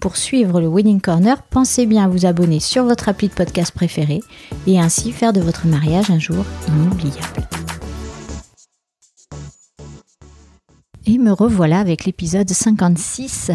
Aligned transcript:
Pour 0.00 0.16
suivre 0.16 0.60
le 0.60 0.68
Wedding 0.68 1.00
Corner, 1.00 1.42
pensez 1.42 1.86
bien 1.86 2.04
à 2.04 2.08
vous 2.08 2.26
abonner 2.26 2.60
sur 2.60 2.84
votre 2.84 3.08
appli 3.08 3.28
de 3.28 3.32
podcast 3.32 3.72
préféré 3.72 4.20
et 4.66 4.78
ainsi 4.78 5.10
faire 5.10 5.32
de 5.32 5.40
votre 5.40 5.66
mariage 5.66 6.10
un 6.10 6.18
jour 6.18 6.44
inoubliable. 6.68 7.48
Et 11.06 11.18
me 11.18 11.32
revoilà 11.32 11.78
avec 11.78 12.04
l'épisode 12.04 12.50
56 12.50 13.52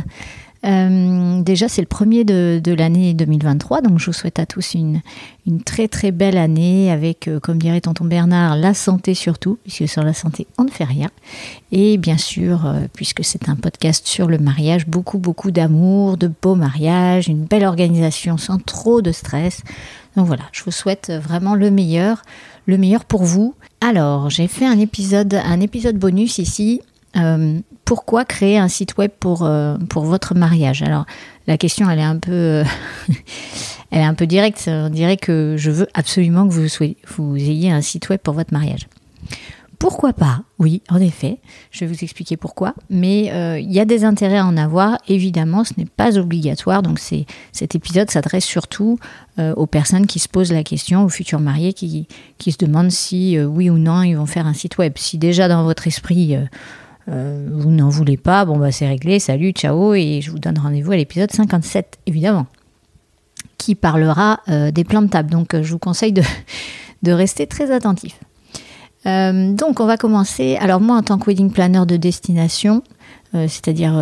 euh, 0.63 1.41
déjà, 1.41 1.67
c'est 1.67 1.81
le 1.81 1.87
premier 1.87 2.23
de, 2.23 2.61
l'année 2.73 3.13
2023, 3.13 3.81
donc 3.81 3.99
je 3.99 4.05
vous 4.05 4.13
souhaite 4.13 4.37
à 4.37 4.45
tous 4.45 4.75
une, 4.75 5.01
très 5.65 5.87
très 5.87 6.11
belle 6.11 6.37
année 6.37 6.91
avec, 6.91 7.27
euh, 7.27 7.39
comme 7.39 7.57
dirait 7.57 7.81
tonton 7.81 8.05
Bernard, 8.05 8.55
la 8.55 8.73
santé 8.73 9.15
surtout, 9.15 9.57
puisque 9.63 9.87
sur 9.87 10.03
la 10.03 10.13
santé, 10.13 10.45
on 10.57 10.65
ne 10.65 10.69
fait 10.69 10.83
rien. 10.83 11.09
Et 11.71 11.97
bien 11.97 12.17
sûr, 12.17 12.65
euh, 12.65 12.81
puisque 12.93 13.23
c'est 13.23 13.49
un 13.49 13.55
podcast 13.55 14.07
sur 14.07 14.27
le 14.27 14.37
mariage, 14.37 14.85
beaucoup 14.85 15.17
beaucoup 15.17 15.51
d'amour, 15.51 16.17
de 16.17 16.31
beaux 16.41 16.55
mariages, 16.55 17.27
une 17.27 17.45
belle 17.45 17.65
organisation 17.65 18.37
sans 18.37 18.59
trop 18.59 19.01
de 19.01 19.11
stress. 19.11 19.61
Donc 20.15 20.27
voilà, 20.27 20.43
je 20.51 20.63
vous 20.63 20.71
souhaite 20.71 21.11
vraiment 21.11 21.55
le 21.55 21.71
meilleur, 21.71 22.21
le 22.67 22.77
meilleur 22.77 23.05
pour 23.05 23.23
vous. 23.23 23.55
Alors, 23.79 24.29
j'ai 24.29 24.47
fait 24.47 24.67
un 24.67 24.77
épisode, 24.77 25.33
un 25.33 25.59
épisode 25.59 25.97
bonus 25.97 26.37
ici 26.37 26.81
pourquoi 27.91 28.23
créer 28.23 28.57
un 28.57 28.69
site 28.69 28.97
web 28.97 29.11
pour, 29.19 29.43
euh, 29.43 29.75
pour 29.89 30.05
votre 30.05 30.33
mariage? 30.33 30.81
Alors, 30.81 31.05
la 31.45 31.57
question, 31.57 31.89
elle 31.89 31.99
est 31.99 32.03
un 32.03 32.19
peu, 32.19 32.31
euh, 32.31 32.63
elle 33.91 33.99
est 33.99 34.05
un 34.05 34.13
peu 34.13 34.27
directe. 34.27 34.69
On 34.69 34.87
dirait 34.87 35.17
que 35.17 35.55
je 35.57 35.71
veux 35.71 35.87
absolument 35.93 36.47
que 36.47 36.53
vous, 36.53 36.85
vous 37.17 37.35
ayez 37.35 37.69
un 37.69 37.81
site 37.81 38.07
web 38.07 38.21
pour 38.21 38.33
votre 38.33 38.53
mariage. 38.53 38.87
Pourquoi 39.77 40.13
pas? 40.13 40.43
Oui, 40.57 40.81
en 40.87 41.01
effet, 41.01 41.39
je 41.71 41.81
vais 41.81 41.87
vous 41.87 42.01
expliquer 42.01 42.37
pourquoi. 42.37 42.75
Mais 42.89 43.25
il 43.59 43.69
y 43.69 43.79
a 43.81 43.85
des 43.85 44.05
intérêts 44.05 44.37
à 44.37 44.45
en 44.45 44.55
avoir. 44.55 44.97
Évidemment, 45.09 45.65
ce 45.65 45.73
n'est 45.77 45.85
pas 45.85 46.17
obligatoire. 46.17 46.83
Donc, 46.83 46.97
cet 46.97 47.75
épisode 47.75 48.09
s'adresse 48.09 48.45
surtout 48.45 48.99
aux 49.37 49.65
personnes 49.65 50.05
qui 50.07 50.19
se 50.19 50.29
posent 50.29 50.53
la 50.53 50.63
question, 50.63 51.03
aux 51.03 51.09
futurs 51.09 51.41
mariés 51.41 51.73
qui, 51.73 52.07
qui 52.37 52.53
se 52.53 52.57
demandent 52.57 52.91
si 52.91 53.37
oui 53.37 53.69
ou 53.69 53.79
non 53.79 54.03
ils 54.03 54.13
vont 54.13 54.27
faire 54.27 54.45
un 54.45 54.53
site 54.53 54.77
web. 54.77 54.93
Si 54.95 55.17
déjà 55.17 55.47
dans 55.47 55.63
votre 55.63 55.87
esprit 55.87 56.37
euh, 57.09 57.47
vous 57.51 57.71
n'en 57.71 57.89
voulez 57.89 58.17
pas, 58.17 58.45
bon 58.45 58.57
bah 58.57 58.71
c'est 58.71 58.87
réglé, 58.87 59.19
salut, 59.19 59.51
ciao, 59.51 59.93
et 59.93 60.21
je 60.21 60.31
vous 60.31 60.39
donne 60.39 60.57
rendez-vous 60.57 60.91
à 60.91 60.97
l'épisode 60.97 61.31
57, 61.31 61.99
évidemment, 62.05 62.45
qui 63.57 63.75
parlera 63.75 64.41
euh, 64.49 64.71
des 64.71 64.83
plans 64.83 65.01
de 65.01 65.07
table. 65.07 65.31
Donc 65.31 65.53
euh, 65.53 65.63
je 65.63 65.71
vous 65.71 65.79
conseille 65.79 66.13
de, 66.13 66.21
de 67.03 67.11
rester 67.11 67.47
très 67.47 67.71
attentif. 67.71 68.19
donc 69.05 69.79
on 69.79 69.85
va 69.85 69.97
commencer. 69.97 70.57
Alors 70.57 70.79
moi 70.79 70.97
en 70.97 71.03
tant 71.03 71.17
que 71.17 71.25
wedding 71.25 71.51
planner 71.51 71.85
de 71.85 71.97
destination, 71.97 72.83
c'est-à-dire, 73.33 73.93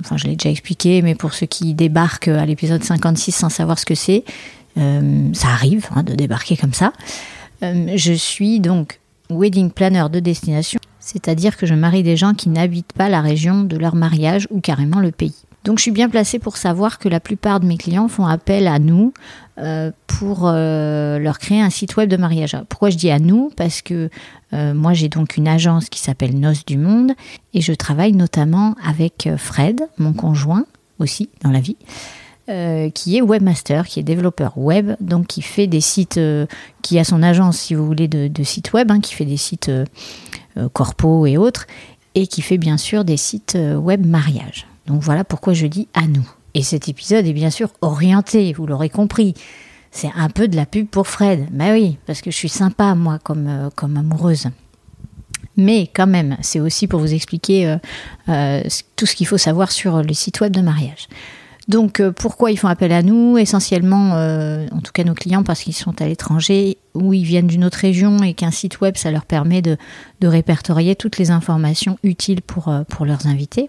enfin 0.00 0.18
je 0.18 0.26
l'ai 0.26 0.36
déjà 0.36 0.50
expliqué, 0.50 1.00
mais 1.00 1.14
pour 1.14 1.32
ceux 1.32 1.46
qui 1.46 1.72
débarquent 1.72 2.28
à 2.28 2.44
l'épisode 2.44 2.84
56 2.84 3.32
sans 3.32 3.48
savoir 3.48 3.78
ce 3.78 3.86
que 3.86 3.94
c'est, 3.94 4.22
ça 4.76 5.48
arrive 5.48 5.88
hein, 5.96 6.02
de 6.02 6.14
débarquer 6.14 6.58
comme 6.58 6.74
ça. 6.74 6.92
je 7.62 8.12
suis 8.12 8.60
donc 8.60 9.00
wedding 9.30 9.70
planner 9.70 10.04
de 10.10 10.20
destination 10.20 10.79
c'est-à-dire 11.12 11.56
que 11.56 11.66
je 11.66 11.74
marie 11.74 12.02
des 12.02 12.16
gens 12.16 12.34
qui 12.34 12.48
n'habitent 12.48 12.92
pas 12.92 13.08
la 13.08 13.20
région 13.20 13.64
de 13.64 13.76
leur 13.76 13.96
mariage 13.96 14.46
ou 14.50 14.60
carrément 14.60 15.00
le 15.00 15.10
pays. 15.10 15.34
Donc 15.64 15.78
je 15.78 15.82
suis 15.82 15.90
bien 15.90 16.08
placée 16.08 16.38
pour 16.38 16.56
savoir 16.56 16.98
que 16.98 17.08
la 17.08 17.20
plupart 17.20 17.60
de 17.60 17.66
mes 17.66 17.76
clients 17.76 18.08
font 18.08 18.26
appel 18.26 18.66
à 18.66 18.78
nous 18.78 19.12
euh, 19.58 19.90
pour 20.06 20.44
euh, 20.44 21.18
leur 21.18 21.38
créer 21.38 21.60
un 21.60 21.68
site 21.68 21.96
web 21.96 22.08
de 22.08 22.16
mariage. 22.16 22.56
pourquoi 22.68 22.88
je 22.88 22.96
dis 22.96 23.10
à 23.10 23.18
nous? 23.18 23.50
Parce 23.56 23.82
que 23.82 24.08
euh, 24.54 24.72
moi 24.72 24.94
j'ai 24.94 25.08
donc 25.08 25.36
une 25.36 25.48
agence 25.48 25.90
qui 25.90 26.00
s'appelle 26.00 26.38
Noces 26.38 26.64
du 26.64 26.78
Monde 26.78 27.12
et 27.52 27.60
je 27.60 27.72
travaille 27.72 28.12
notamment 28.12 28.74
avec 28.82 29.28
Fred, 29.36 29.82
mon 29.98 30.14
conjoint 30.14 30.64
aussi 30.98 31.28
dans 31.42 31.50
la 31.50 31.60
vie, 31.60 31.76
qui 32.94 33.16
est 33.16 33.22
webmaster, 33.22 33.86
qui 33.86 34.00
est 34.00 34.02
développeur 34.02 34.58
web, 34.58 34.96
donc 35.00 35.28
qui 35.28 35.40
fait 35.40 35.68
des 35.68 35.80
sites, 35.80 36.20
qui 36.82 36.98
a 36.98 37.04
son 37.04 37.22
agence 37.22 37.58
si 37.58 37.74
vous 37.74 37.86
voulez 37.86 38.08
de, 38.08 38.42
sites 38.42 38.72
web, 38.72 38.90
hein, 38.90 38.98
qui 39.00 39.14
fait 39.14 39.24
des 39.24 39.36
sites 39.36 39.70
corpo 40.72 41.26
et 41.26 41.36
autres, 41.36 41.66
et 42.14 42.26
qui 42.26 42.42
fait 42.42 42.58
bien 42.58 42.76
sûr 42.76 43.04
des 43.04 43.16
sites 43.16 43.56
euh, 43.56 43.76
web 43.76 44.06
mariage. 44.06 44.66
Donc 44.86 45.02
voilà 45.02 45.24
pourquoi 45.24 45.52
je 45.52 45.66
dis 45.66 45.88
à 45.94 46.06
nous. 46.06 46.28
Et 46.54 46.62
cet 46.62 46.88
épisode 46.88 47.26
est 47.26 47.32
bien 47.32 47.50
sûr 47.50 47.70
orienté, 47.80 48.52
vous 48.52 48.66
l'aurez 48.66 48.90
compris. 48.90 49.34
C'est 49.92 50.10
un 50.14 50.28
peu 50.28 50.48
de 50.48 50.56
la 50.56 50.66
pub 50.66 50.86
pour 50.88 51.06
Fred. 51.06 51.48
Ben 51.52 51.72
oui, 51.72 51.98
parce 52.06 52.20
que 52.20 52.30
je 52.30 52.36
suis 52.36 52.48
sympa, 52.48 52.94
moi, 52.94 53.18
comme, 53.22 53.46
euh, 53.48 53.70
comme 53.74 53.96
amoureuse. 53.96 54.48
Mais 55.56 55.88
quand 55.94 56.06
même, 56.06 56.36
c'est 56.40 56.60
aussi 56.60 56.86
pour 56.86 57.00
vous 57.00 57.12
expliquer 57.12 57.76
tout 58.96 59.04
ce 59.04 59.14
qu'il 59.14 59.26
faut 59.26 59.36
savoir 59.36 59.72
sur 59.72 60.02
le 60.02 60.14
site 60.14 60.40
web 60.40 60.54
de 60.54 60.62
mariage. 60.62 61.08
Donc 61.70 62.00
euh, 62.00 62.10
pourquoi 62.10 62.50
ils 62.50 62.56
font 62.56 62.66
appel 62.66 62.90
à 62.90 63.00
nous? 63.00 63.38
Essentiellement, 63.38 64.16
euh, 64.16 64.66
en 64.72 64.80
tout 64.80 64.90
cas 64.92 65.04
nos 65.04 65.14
clients, 65.14 65.44
parce 65.44 65.60
qu'ils 65.62 65.72
sont 65.72 66.02
à 66.02 66.06
l'étranger 66.06 66.78
ou 66.94 67.14
ils 67.14 67.22
viennent 67.22 67.46
d'une 67.46 67.64
autre 67.64 67.78
région 67.78 68.24
et 68.24 68.34
qu'un 68.34 68.50
site 68.50 68.80
web, 68.80 68.96
ça 68.96 69.12
leur 69.12 69.24
permet 69.24 69.62
de, 69.62 69.76
répertorier 70.20 70.96
toutes 70.96 71.16
les 71.16 71.30
informations 71.30 71.96
utiles 72.02 72.42
pour, 72.42 72.68
euh, 72.68 72.82
pour 72.88 73.06
leurs 73.06 73.28
invités. 73.28 73.68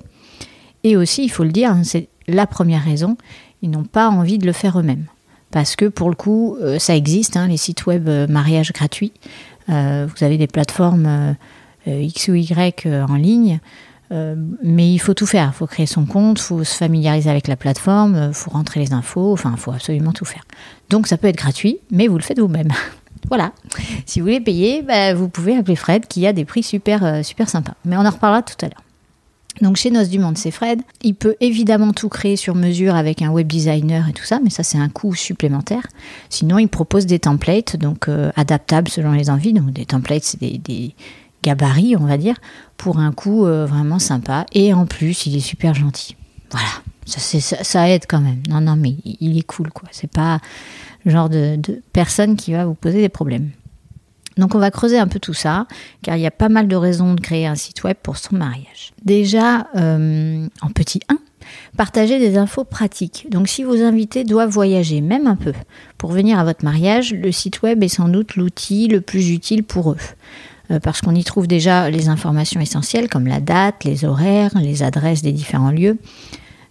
Et 0.83 0.97
aussi, 0.97 1.23
il 1.23 1.29
faut 1.29 1.43
le 1.43 1.51
dire, 1.51 1.69
hein, 1.69 1.83
c'est 1.83 2.07
la 2.27 2.47
première 2.47 2.83
raison, 2.83 3.17
ils 3.61 3.69
n'ont 3.69 3.83
pas 3.83 4.09
envie 4.09 4.39
de 4.39 4.47
le 4.47 4.53
faire 4.53 4.79
eux-mêmes. 4.79 5.05
Parce 5.51 5.75
que 5.75 5.85
pour 5.85 6.09
le 6.09 6.15
coup, 6.15 6.57
ça 6.79 6.95
existe, 6.95 7.35
hein, 7.35 7.47
les 7.47 7.57
sites 7.57 7.85
web 7.85 8.09
mariage 8.29 8.71
gratuits. 8.71 9.11
vous 9.67 10.23
avez 10.23 10.37
des 10.37 10.47
plateformes 10.47 11.35
X 11.85 12.29
ou 12.29 12.35
Y 12.35 12.87
en 12.87 13.15
ligne. 13.15 13.59
Euh, 14.11 14.35
mais 14.61 14.91
il 14.91 14.99
faut 14.99 15.13
tout 15.13 15.25
faire. 15.25 15.51
Il 15.53 15.57
faut 15.57 15.67
créer 15.67 15.85
son 15.85 16.05
compte, 16.05 16.39
il 16.39 16.43
faut 16.43 16.63
se 16.63 16.75
familiariser 16.75 17.29
avec 17.29 17.47
la 17.47 17.55
plateforme, 17.55 18.13
il 18.15 18.19
euh, 18.19 18.33
faut 18.33 18.51
rentrer 18.51 18.79
les 18.79 18.93
infos, 18.93 19.31
enfin, 19.31 19.53
il 19.55 19.59
faut 19.59 19.71
absolument 19.71 20.11
tout 20.11 20.25
faire. 20.25 20.43
Donc 20.89 21.07
ça 21.07 21.17
peut 21.17 21.27
être 21.27 21.37
gratuit, 21.37 21.79
mais 21.91 22.07
vous 22.07 22.17
le 22.17 22.23
faites 22.23 22.39
vous-même. 22.39 22.69
voilà. 23.29 23.53
Si 24.05 24.19
vous 24.19 24.25
voulez 24.25 24.41
payer, 24.41 24.81
bah, 24.81 25.13
vous 25.13 25.29
pouvez 25.29 25.55
appeler 25.55 25.77
Fred 25.77 26.07
qui 26.07 26.27
a 26.27 26.33
des 26.33 26.45
prix 26.45 26.63
super, 26.63 27.05
euh, 27.05 27.23
super 27.23 27.47
sympas. 27.47 27.75
Mais 27.85 27.95
on 27.95 28.05
en 28.05 28.09
reparlera 28.09 28.41
tout 28.41 28.65
à 28.65 28.69
l'heure. 28.69 28.83
Donc 29.61 29.75
chez 29.75 29.91
Nos 29.91 30.05
du 30.05 30.17
Monde, 30.17 30.37
c'est 30.37 30.51
Fred. 30.51 30.81
Il 31.01 31.13
peut 31.13 31.35
évidemment 31.39 31.91
tout 31.91 32.09
créer 32.09 32.35
sur 32.35 32.55
mesure 32.55 32.95
avec 32.95 33.21
un 33.21 33.29
web 33.29 33.47
designer 33.47 34.07
et 34.09 34.13
tout 34.13 34.23
ça, 34.23 34.39
mais 34.41 34.49
ça 34.49 34.63
c'est 34.63 34.77
un 34.77 34.87
coût 34.87 35.13
supplémentaire. 35.13 35.85
Sinon, 36.29 36.57
il 36.57 36.69
propose 36.69 37.05
des 37.05 37.19
templates, 37.19 37.75
donc 37.75 38.07
adaptables 38.37 38.87
selon 38.87 39.11
les 39.11 39.29
envies. 39.29 39.51
Donc 39.51 39.71
des 39.71 39.85
templates, 39.85 40.23
c'est 40.23 40.39
des, 40.39 40.95
gabarit, 41.43 41.95
on 41.95 42.05
va 42.05 42.17
dire, 42.17 42.35
pour 42.77 42.99
un 42.99 43.11
coût 43.11 43.45
euh, 43.45 43.65
vraiment 43.65 43.99
sympa. 43.99 44.45
Et 44.53 44.73
en 44.73 44.85
plus, 44.85 45.25
il 45.25 45.35
est 45.35 45.41
super 45.41 45.73
gentil. 45.73 46.15
Voilà, 46.51 46.69
ça, 47.05 47.19
ça, 47.39 47.89
aide 47.89 48.05
quand 48.07 48.21
même. 48.21 48.43
Non, 48.49 48.61
non, 48.61 48.75
mais 48.75 48.95
il 49.05 49.37
est 49.37 49.43
cool, 49.43 49.71
quoi. 49.71 49.87
C'est 49.91 50.11
pas 50.11 50.39
le 51.05 51.11
genre 51.11 51.29
de, 51.29 51.59
personne 51.93 52.35
qui 52.35 52.53
va 52.53 52.65
vous 52.65 52.73
poser 52.73 53.01
des 53.01 53.09
problèmes. 53.09 53.51
Donc 54.37 54.55
on 54.55 54.59
va 54.59 54.71
creuser 54.71 54.97
un 54.97 55.07
peu 55.07 55.19
tout 55.19 55.33
ça, 55.33 55.67
car 56.03 56.15
il 56.15 56.21
y 56.21 56.25
a 56.25 56.31
pas 56.31 56.47
mal 56.47 56.67
de 56.67 56.75
raisons 56.75 57.13
de 57.13 57.21
créer 57.21 57.45
un 57.45 57.55
site 57.55 57.83
web 57.83 57.97
pour 58.01 58.17
son 58.17 58.37
mariage. 58.37 58.93
Déjà, 59.03 59.67
euh, 59.75 60.47
en 60.61 60.69
petit 60.69 61.01
1, 61.09 61.17
partager 61.75 62.17
des 62.17 62.37
infos 62.37 62.63
pratiques. 62.63 63.27
Donc 63.29 63.49
si 63.49 63.63
vos 63.63 63.81
invités 63.81 64.23
doivent 64.23 64.49
voyager, 64.49 65.01
même 65.01 65.27
un 65.27 65.35
peu, 65.35 65.53
pour 65.97 66.11
venir 66.11 66.39
à 66.39 66.45
votre 66.45 66.63
mariage, 66.63 67.13
le 67.13 67.31
site 67.31 67.61
web 67.61 67.83
est 67.83 67.89
sans 67.89 68.07
doute 68.07 68.35
l'outil 68.35 68.87
le 68.87 69.01
plus 69.01 69.31
utile 69.31 69.63
pour 69.63 69.91
eux. 69.91 69.97
Euh, 70.71 70.79
parce 70.79 71.01
qu'on 71.01 71.15
y 71.15 71.23
trouve 71.23 71.47
déjà 71.47 71.89
les 71.89 72.09
informations 72.09 72.59
essentielles 72.61 73.09
comme 73.09 73.27
la 73.27 73.39
date, 73.39 73.83
les 73.83 74.05
horaires, 74.05 74.51
les 74.55 74.83
adresses 74.83 75.21
des 75.21 75.31
différents 75.31 75.71
lieux, 75.71 75.97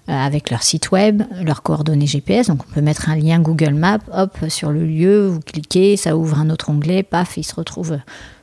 euh, 0.08 0.12
avec 0.12 0.50
leur 0.50 0.62
site 0.62 0.90
web, 0.90 1.22
leurs 1.42 1.62
coordonnées 1.62 2.06
GPS. 2.06 2.48
Donc 2.48 2.62
on 2.68 2.72
peut 2.72 2.80
mettre 2.80 3.08
un 3.10 3.16
lien 3.16 3.40
Google 3.40 3.74
Maps, 3.74 3.98
hop, 4.12 4.36
sur 4.48 4.70
le 4.72 4.84
lieu, 4.84 5.28
vous 5.28 5.40
cliquez, 5.40 5.96
ça 5.96 6.16
ouvre 6.16 6.38
un 6.38 6.50
autre 6.50 6.70
onglet, 6.70 7.02
paf, 7.02 7.36
il 7.36 7.44
se 7.44 7.54
retrouve 7.54 7.98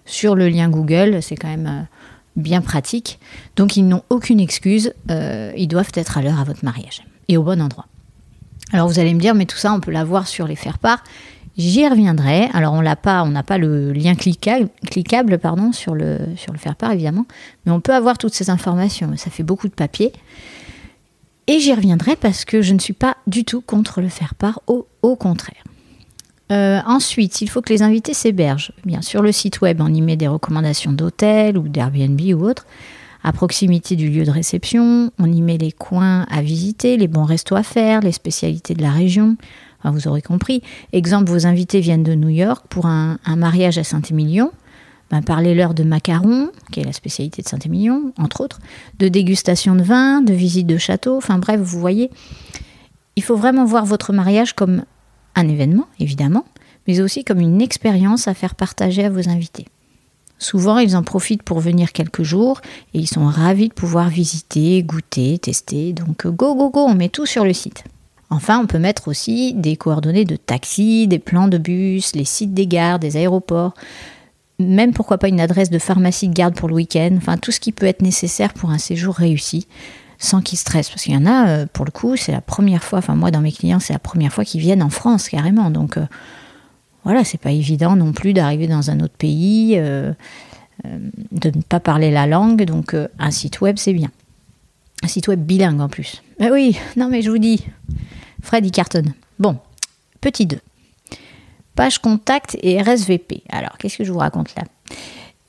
sur 0.05 0.35
le 0.35 0.47
lien 0.47 0.69
Google. 0.69 1.21
C'est 1.21 1.35
quand 1.35 1.49
même 1.49 1.87
bien 2.37 2.61
pratique. 2.61 3.19
Donc 3.55 3.75
ils 3.75 3.85
n'ont 3.85 4.03
aucune 4.09 4.39
excuse, 4.39 4.93
euh, 5.11 5.51
ils 5.57 5.67
doivent 5.67 5.91
être 5.95 6.17
à 6.17 6.21
l'heure 6.21 6.39
à 6.39 6.43
votre 6.43 6.63
mariage 6.63 7.03
et 7.27 7.35
au 7.35 7.43
bon 7.43 7.61
endroit. 7.61 7.87
Alors 8.71 8.87
vous 8.87 8.99
allez 8.99 9.13
me 9.13 9.19
dire, 9.19 9.33
mais 9.33 9.45
tout 9.45 9.57
ça, 9.57 9.73
on 9.73 9.79
peut 9.79 9.91
l'avoir 9.91 10.27
sur 10.27 10.47
les 10.47 10.55
faire-part. 10.55 11.03
J'y 11.57 11.87
reviendrai. 11.87 12.49
Alors 12.53 12.73
on 12.73 12.81
n'a 12.81 12.95
pas 12.95 13.57
le 13.57 13.91
lien 13.91 14.15
cliquable, 14.15 14.69
sur 15.73 15.95
le, 15.95 16.19
sur 16.35 16.53
le 16.53 16.59
faire-part 16.59 16.91
évidemment, 16.91 17.25
mais 17.65 17.71
on 17.71 17.81
peut 17.81 17.93
avoir 17.93 18.17
toutes 18.17 18.33
ces 18.33 18.49
informations. 18.49 19.11
Ça 19.17 19.31
fait 19.31 19.43
beaucoup 19.43 19.67
de 19.67 19.73
papier. 19.73 20.13
Et 21.47 21.59
j'y 21.59 21.73
reviendrai 21.73 22.15
parce 22.15 22.45
que 22.45 22.61
je 22.61 22.73
ne 22.73 22.79
suis 22.79 22.93
pas 22.93 23.17
du 23.25 23.45
tout 23.45 23.61
contre 23.61 24.01
le 24.01 24.09
faire-part, 24.09 24.61
au, 24.67 24.85
au 25.01 25.15
contraire. 25.15 25.63
Euh, 26.51 26.79
ensuite, 26.85 27.41
il 27.41 27.49
faut 27.49 27.61
que 27.61 27.73
les 27.73 27.81
invités 27.81 28.13
s'hébergent. 28.13 28.71
Bien 28.85 29.01
sur 29.01 29.21
le 29.21 29.31
site 29.31 29.61
web, 29.61 29.81
on 29.81 29.93
y 29.93 30.01
met 30.01 30.15
des 30.15 30.27
recommandations 30.27 30.91
d'hôtels 30.91 31.57
ou 31.57 31.67
d'Airbnb 31.67 32.19
ou 32.35 32.45
autre. 32.45 32.65
À 33.27 33.33
proximité 33.33 33.97
du 33.97 34.09
lieu 34.09 34.23
de 34.23 34.31
réception, 34.31 35.11
on 35.19 35.29
y 35.29 35.41
met 35.41 35.57
les 35.57 35.73
coins 35.73 36.25
à 36.31 36.41
visiter, 36.41 36.95
les 36.95 37.09
bons 37.09 37.25
restos 37.25 37.57
à 37.57 37.63
faire, 37.63 37.99
les 37.99 38.13
spécialités 38.13 38.73
de 38.73 38.81
la 38.81 38.91
région. 38.91 39.35
vous 39.83 40.07
aurez 40.07 40.21
compris. 40.21 40.61
Exemple, 40.93 41.29
vos 41.29 41.45
invités 41.45 41.81
viennent 41.81 42.03
de 42.03 42.15
New 42.15 42.29
York 42.29 42.67
pour 42.69 42.85
un, 42.85 43.17
mariage 43.35 43.77
à 43.77 43.83
Saint-Émilion. 43.83 44.53
Ben, 45.11 45.21
Parlez-leur 45.21 45.73
de 45.73 45.83
macarons, 45.83 46.51
qui 46.71 46.79
est 46.79 46.85
la 46.85 46.93
spécialité 46.93 47.41
de 47.41 47.49
Saint-Émilion, 47.49 48.13
entre 48.17 48.39
autres, 48.39 48.61
de 48.97 49.09
dégustation 49.09 49.75
de 49.75 49.83
vin, 49.83 50.21
de 50.21 50.31
visite 50.31 50.65
de 50.65 50.77
château. 50.77 51.17
Enfin 51.17 51.37
bref, 51.37 51.59
vous 51.59 51.81
voyez, 51.81 52.09
il 53.17 53.23
faut 53.23 53.35
vraiment 53.35 53.65
voir 53.65 53.85
votre 53.85 54.13
mariage 54.13 54.53
comme 54.53 54.85
un 55.35 55.49
événement, 55.49 55.87
évidemment, 55.99 56.45
mais 56.87 57.01
aussi 57.01 57.25
comme 57.25 57.41
une 57.41 57.61
expérience 57.61 58.29
à 58.29 58.33
faire 58.33 58.55
partager 58.55 59.03
à 59.03 59.09
vos 59.09 59.27
invités. 59.27 59.65
Souvent, 60.39 60.77
ils 60.77 60.95
en 60.95 61.03
profitent 61.03 61.43
pour 61.43 61.59
venir 61.59 61.91
quelques 61.91 62.23
jours 62.23 62.61
et 62.93 62.99
ils 62.99 63.07
sont 63.07 63.25
ravis 63.25 63.69
de 63.69 63.73
pouvoir 63.73 64.09
visiter, 64.09 64.83
goûter, 64.83 65.39
tester. 65.39 65.93
Donc, 65.93 66.27
go, 66.27 66.55
go, 66.55 66.69
go, 66.69 66.81
on 66.81 66.95
met 66.95 67.09
tout 67.09 67.25
sur 67.25 67.43
le 67.43 67.53
site. 67.53 67.83
Enfin, 68.29 68.59
on 68.59 68.67
peut 68.67 68.79
mettre 68.79 69.07
aussi 69.07 69.53
des 69.53 69.77
coordonnées 69.77 70.25
de 70.25 70.35
taxis, 70.35 71.07
des 71.07 71.19
plans 71.19 71.47
de 71.47 71.57
bus, 71.57 72.13
les 72.13 72.25
sites 72.25 72.53
des 72.53 72.67
gares, 72.67 72.99
des 72.99 73.15
aéroports, 73.15 73.73
même 74.59 74.93
pourquoi 74.93 75.17
pas 75.17 75.27
une 75.27 75.39
adresse 75.39 75.69
de 75.69 75.79
pharmacie 75.79 76.27
de 76.27 76.33
garde 76.33 76.55
pour 76.55 76.67
le 76.67 76.75
week-end, 76.75 77.11
enfin 77.17 77.37
tout 77.37 77.51
ce 77.51 77.59
qui 77.59 77.71
peut 77.71 77.85
être 77.85 78.01
nécessaire 78.01 78.53
pour 78.53 78.71
un 78.71 78.77
séjour 78.77 79.15
réussi 79.15 79.67
sans 80.17 80.41
qu'ils 80.41 80.57
stressent. 80.57 80.89
Parce 80.89 81.03
qu'il 81.03 81.13
y 81.13 81.17
en 81.17 81.25
a, 81.25 81.47
euh, 81.47 81.65
pour 81.71 81.85
le 81.85 81.91
coup, 81.91 82.15
c'est 82.17 82.31
la 82.31 82.41
première 82.41 82.83
fois, 82.83 82.99
enfin 82.99 83.15
moi 83.15 83.31
dans 83.31 83.41
mes 83.41 83.51
clients, 83.51 83.79
c'est 83.79 83.93
la 83.93 83.99
première 83.99 84.33
fois 84.33 84.43
qu'ils 84.43 84.61
viennent 84.61 84.83
en 84.83 84.89
France 84.89 85.29
carrément. 85.29 85.69
Donc 85.69 85.97
euh, 85.97 86.05
voilà, 87.07 87.23
c'est 87.23 87.39
pas 87.39 87.51
évident 87.51 87.95
non 87.95 88.11
plus 88.11 88.33
d'arriver 88.33 88.67
dans 88.67 88.91
un 88.91 88.99
autre 88.99 89.15
pays, 89.17 89.75
euh, 89.77 90.11
de 90.83 91.49
ne 91.55 91.61
pas 91.61 91.79
parler 91.79 92.11
la 92.11 92.27
langue. 92.27 92.63
Donc 92.65 92.93
un 92.93 93.31
site 93.31 93.61
web, 93.61 93.77
c'est 93.77 93.93
bien. 93.93 94.11
Un 95.03 95.07
site 95.07 95.27
web 95.27 95.39
bilingue 95.39 95.79
en 95.79 95.89
plus. 95.89 96.21
Mais 96.39 96.51
oui, 96.51 96.77
non 96.97 97.07
mais 97.07 97.21
je 97.21 97.31
vous 97.31 97.37
dis, 97.37 97.65
Fred, 98.41 98.65
il 98.65 98.71
cartonne. 98.71 99.13
Bon, 99.39 99.57
petit 100.21 100.45
2. 100.45 100.59
Page 101.75 101.99
contact 101.99 102.57
et 102.61 102.81
RSVP. 102.81 103.43
Alors, 103.49 103.77
qu'est-ce 103.77 103.97
que 103.97 104.03
je 104.03 104.11
vous 104.11 104.19
raconte 104.19 104.53
là? 104.55 104.63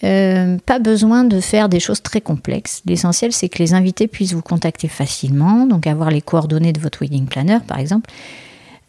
Euh, 0.04 0.58
pas 0.64 0.78
besoin 0.78 1.24
de 1.24 1.40
faire 1.40 1.68
des 1.68 1.80
choses 1.80 2.02
très 2.02 2.20
complexes. 2.20 2.82
L'essentiel, 2.86 3.32
c'est 3.32 3.48
que 3.48 3.58
les 3.58 3.74
invités 3.74 4.06
puissent 4.06 4.34
vous 4.34 4.42
contacter 4.42 4.86
facilement, 4.86 5.66
donc 5.66 5.86
avoir 5.86 6.10
les 6.10 6.20
coordonnées 6.20 6.72
de 6.72 6.80
votre 6.80 7.00
wedding 7.00 7.26
planner, 7.26 7.58
par 7.66 7.78
exemple, 7.78 8.08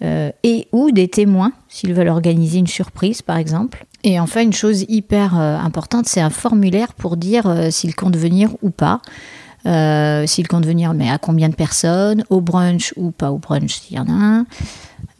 euh, 0.04 0.32
et 0.44 0.68
ou 0.72 0.92
des 0.92 1.08
témoins, 1.08 1.52
s'ils 1.68 1.94
veulent 1.94 2.10
organiser 2.10 2.60
une 2.60 2.68
surprise, 2.68 3.22
par 3.22 3.38
exemple. 3.38 3.86
Et 4.04 4.20
enfin, 4.20 4.42
une 4.42 4.54
chose 4.54 4.86
hyper 4.88 5.40
euh, 5.40 5.58
importante, 5.58 6.08
c'est 6.08 6.22
un 6.22 6.30
formulaire 6.30 6.94
pour 6.94 7.18
dire 7.18 7.72
s'ils 7.72 7.96
comptent 7.96 8.18
venir 8.18 8.52
ou 8.62 8.70
pas. 8.70 9.02
s'ils 9.66 10.48
comptent 10.48 10.66
venir, 10.66 10.94
mais 10.94 11.10
à 11.10 11.18
combien 11.18 11.50
de 11.50 11.56
personnes, 11.56 12.24
au 12.30 12.42
brunch 12.42 12.94
ou 12.96 13.12
pas 13.12 13.32
au 13.32 13.38
brunch 13.38 13.80
s'il 13.80 13.98
y 13.98 14.00
en 14.00 14.08
a 14.08 14.12
un. 14.12 14.46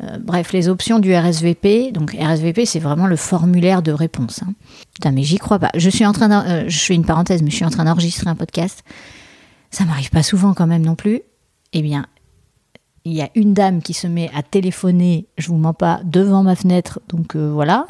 Euh, 0.04 0.18
bref, 0.20 0.54
les 0.54 0.70
options 0.70 1.00
du 1.00 1.16
RSVP. 1.16 1.92
Donc 1.92 2.16
RSVP, 2.20 2.66
c'est 2.66 2.80
vraiment 2.80 3.08
le 3.08 3.16
formulaire 3.16 3.82
de 3.82 3.92
réponse. 3.92 4.42
Hein. 4.44 4.54
Putain, 4.94 5.12
mais 5.12 5.24
j'y 5.24 5.38
crois 5.38 5.60
pas. 5.60 5.72
Je 5.76 5.90
suis 5.90 6.06
en 6.06 6.14
train, 6.14 6.46
euh, 6.46 6.66
je 6.68 6.80
fais 6.80 6.96
une 6.96 7.06
parenthèse, 7.06 7.42
mais 7.42 7.50
je 7.50 7.56
suis 7.56 7.66
en 7.66 7.70
train 7.70 7.86
d'enregistrer 7.86 8.30
un 8.30 8.36
podcast. 8.36 8.84
Ça 9.72 9.86
m'arrive 9.86 10.10
pas 10.10 10.24
souvent 10.24 10.54
quand 10.54 10.68
même 10.68 10.86
non 10.86 10.96
plus. 10.96 11.22
Eh 11.74 11.82
bien, 11.82 12.06
il 13.06 13.14
y 13.14 13.22
a 13.22 13.30
une 13.36 13.54
dame 13.54 13.82
qui 13.82 13.94
se 13.94 14.08
met 14.08 14.30
à 14.36 14.44
téléphoner, 14.44 15.26
je 15.38 15.48
vous 15.48 15.58
mens 15.58 15.74
pas, 15.74 16.02
devant 16.04 16.44
ma 16.44 16.56
fenêtre. 16.56 17.00
Donc 17.10 17.36
euh, 17.36 17.52
voilà. 17.52 17.86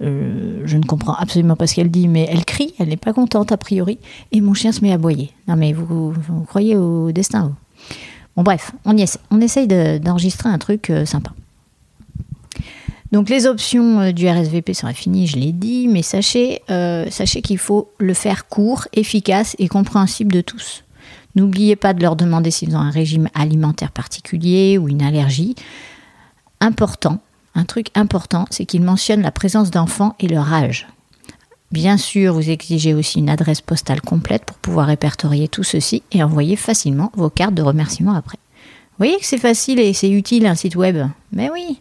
je 0.00 0.76
ne 0.76 0.84
comprends 0.84 1.14
absolument 1.14 1.56
pas 1.56 1.66
ce 1.66 1.74
qu'elle 1.74 1.90
dit, 1.90 2.08
mais 2.08 2.28
elle 2.30 2.44
crie, 2.44 2.74
elle 2.78 2.88
n'est 2.88 2.96
pas 2.96 3.12
contente 3.12 3.52
a 3.52 3.56
priori, 3.56 3.98
et 4.32 4.40
mon 4.40 4.54
chien 4.54 4.72
se 4.72 4.80
met 4.82 4.92
à 4.92 4.94
aboyer. 4.94 5.32
Non 5.46 5.56
mais 5.56 5.72
vous, 5.72 6.14
croyez 6.46 6.76
au 6.76 7.12
destin 7.12 7.48
vous 7.48 7.54
Bon 8.36 8.42
bref, 8.44 8.72
on 8.84 8.96
y 8.96 9.02
essaie. 9.02 9.18
On 9.32 9.40
essaye 9.40 9.66
d'enregistrer 9.66 10.48
un 10.48 10.58
truc 10.58 10.92
sympa. 11.04 11.32
Donc 13.12 13.30
les 13.30 13.46
options 13.46 14.00
euh, 14.00 14.12
du 14.12 14.28
RSVP 14.28 14.74
sont 14.74 14.86
infinies, 14.86 15.26
je 15.26 15.36
l'ai 15.36 15.52
dit, 15.52 15.88
mais 15.88 16.02
euh, 16.70 17.06
sachez 17.10 17.42
qu'il 17.42 17.58
faut 17.58 17.90
le 17.98 18.14
faire 18.14 18.48
court, 18.48 18.86
efficace 18.92 19.56
et 19.58 19.68
compréhensible 19.68 20.32
de 20.32 20.40
tous. 20.40 20.84
N'oubliez 21.38 21.76
pas 21.76 21.94
de 21.94 22.02
leur 22.02 22.16
demander 22.16 22.50
s'ils 22.50 22.74
ont 22.74 22.80
un 22.80 22.90
régime 22.90 23.28
alimentaire 23.32 23.92
particulier 23.92 24.76
ou 24.76 24.88
une 24.88 25.02
allergie. 25.02 25.54
Important, 26.60 27.20
un 27.54 27.64
truc 27.64 27.90
important, 27.94 28.46
c'est 28.50 28.66
qu'ils 28.66 28.82
mentionnent 28.82 29.22
la 29.22 29.30
présence 29.30 29.70
d'enfants 29.70 30.16
et 30.18 30.26
leur 30.26 30.52
âge. 30.52 30.88
Bien 31.70 31.96
sûr, 31.96 32.34
vous 32.34 32.50
exigez 32.50 32.92
aussi 32.92 33.20
une 33.20 33.30
adresse 33.30 33.60
postale 33.60 34.00
complète 34.00 34.46
pour 34.46 34.56
pouvoir 34.56 34.88
répertorier 34.88 35.46
tout 35.46 35.62
ceci 35.62 36.02
et 36.10 36.24
envoyer 36.24 36.56
facilement 36.56 37.12
vos 37.14 37.30
cartes 37.30 37.54
de 37.54 37.62
remerciement 37.62 38.14
après. 38.14 38.38
Vous 38.90 39.04
voyez 39.04 39.18
que 39.18 39.26
c'est 39.26 39.38
facile 39.38 39.78
et 39.78 39.92
c'est 39.92 40.10
utile 40.10 40.44
un 40.44 40.56
site 40.56 40.74
web 40.74 41.06
Mais 41.30 41.50
oui, 41.52 41.80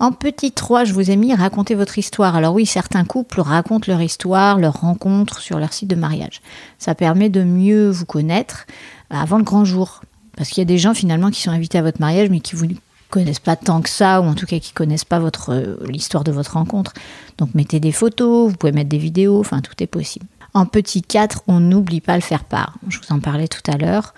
en 0.00 0.12
petit 0.12 0.50
3, 0.50 0.84
je 0.84 0.94
vous 0.94 1.10
ai 1.10 1.16
mis 1.16 1.34
raconter 1.34 1.74
votre 1.74 1.98
histoire. 1.98 2.34
Alors 2.34 2.54
oui, 2.54 2.64
certains 2.64 3.04
couples 3.04 3.42
racontent 3.42 3.84
leur 3.86 4.00
histoire, 4.00 4.58
leur 4.58 4.80
rencontre 4.80 5.40
sur 5.40 5.58
leur 5.58 5.74
site 5.74 5.90
de 5.90 5.94
mariage. 5.94 6.40
Ça 6.78 6.94
permet 6.94 7.28
de 7.28 7.44
mieux 7.44 7.90
vous 7.90 8.06
connaître 8.06 8.66
avant 9.10 9.36
le 9.36 9.44
grand 9.44 9.66
jour. 9.66 10.00
Parce 10.36 10.48
qu'il 10.48 10.58
y 10.58 10.62
a 10.62 10.64
des 10.64 10.78
gens 10.78 10.94
finalement 10.94 11.30
qui 11.30 11.42
sont 11.42 11.50
invités 11.50 11.76
à 11.76 11.82
votre 11.82 12.00
mariage 12.00 12.30
mais 12.30 12.40
qui 12.40 12.56
vous 12.56 12.66
connaissent 13.10 13.40
pas 13.40 13.56
tant 13.56 13.82
que 13.82 13.90
ça, 13.90 14.22
ou 14.22 14.24
en 14.24 14.34
tout 14.34 14.46
cas 14.46 14.58
qui 14.58 14.72
connaissent 14.72 15.04
pas 15.04 15.20
euh, 15.20 15.76
l'histoire 15.86 16.24
de 16.24 16.32
votre 16.32 16.54
rencontre. 16.54 16.94
Donc 17.36 17.54
mettez 17.54 17.78
des 17.78 17.92
photos, 17.92 18.50
vous 18.50 18.56
pouvez 18.56 18.72
mettre 18.72 18.88
des 18.88 18.98
vidéos, 18.98 19.38
enfin 19.38 19.60
tout 19.60 19.74
est 19.82 19.86
possible. 19.86 20.24
En 20.54 20.64
petit 20.64 21.02
4, 21.02 21.42
on 21.46 21.60
n'oublie 21.60 22.00
pas 22.00 22.14
le 22.14 22.22
faire 22.22 22.44
part. 22.44 22.74
Je 22.88 22.98
vous 22.98 23.14
en 23.14 23.20
parlais 23.20 23.48
tout 23.48 23.70
à 23.70 23.76
l'heure. 23.76 24.14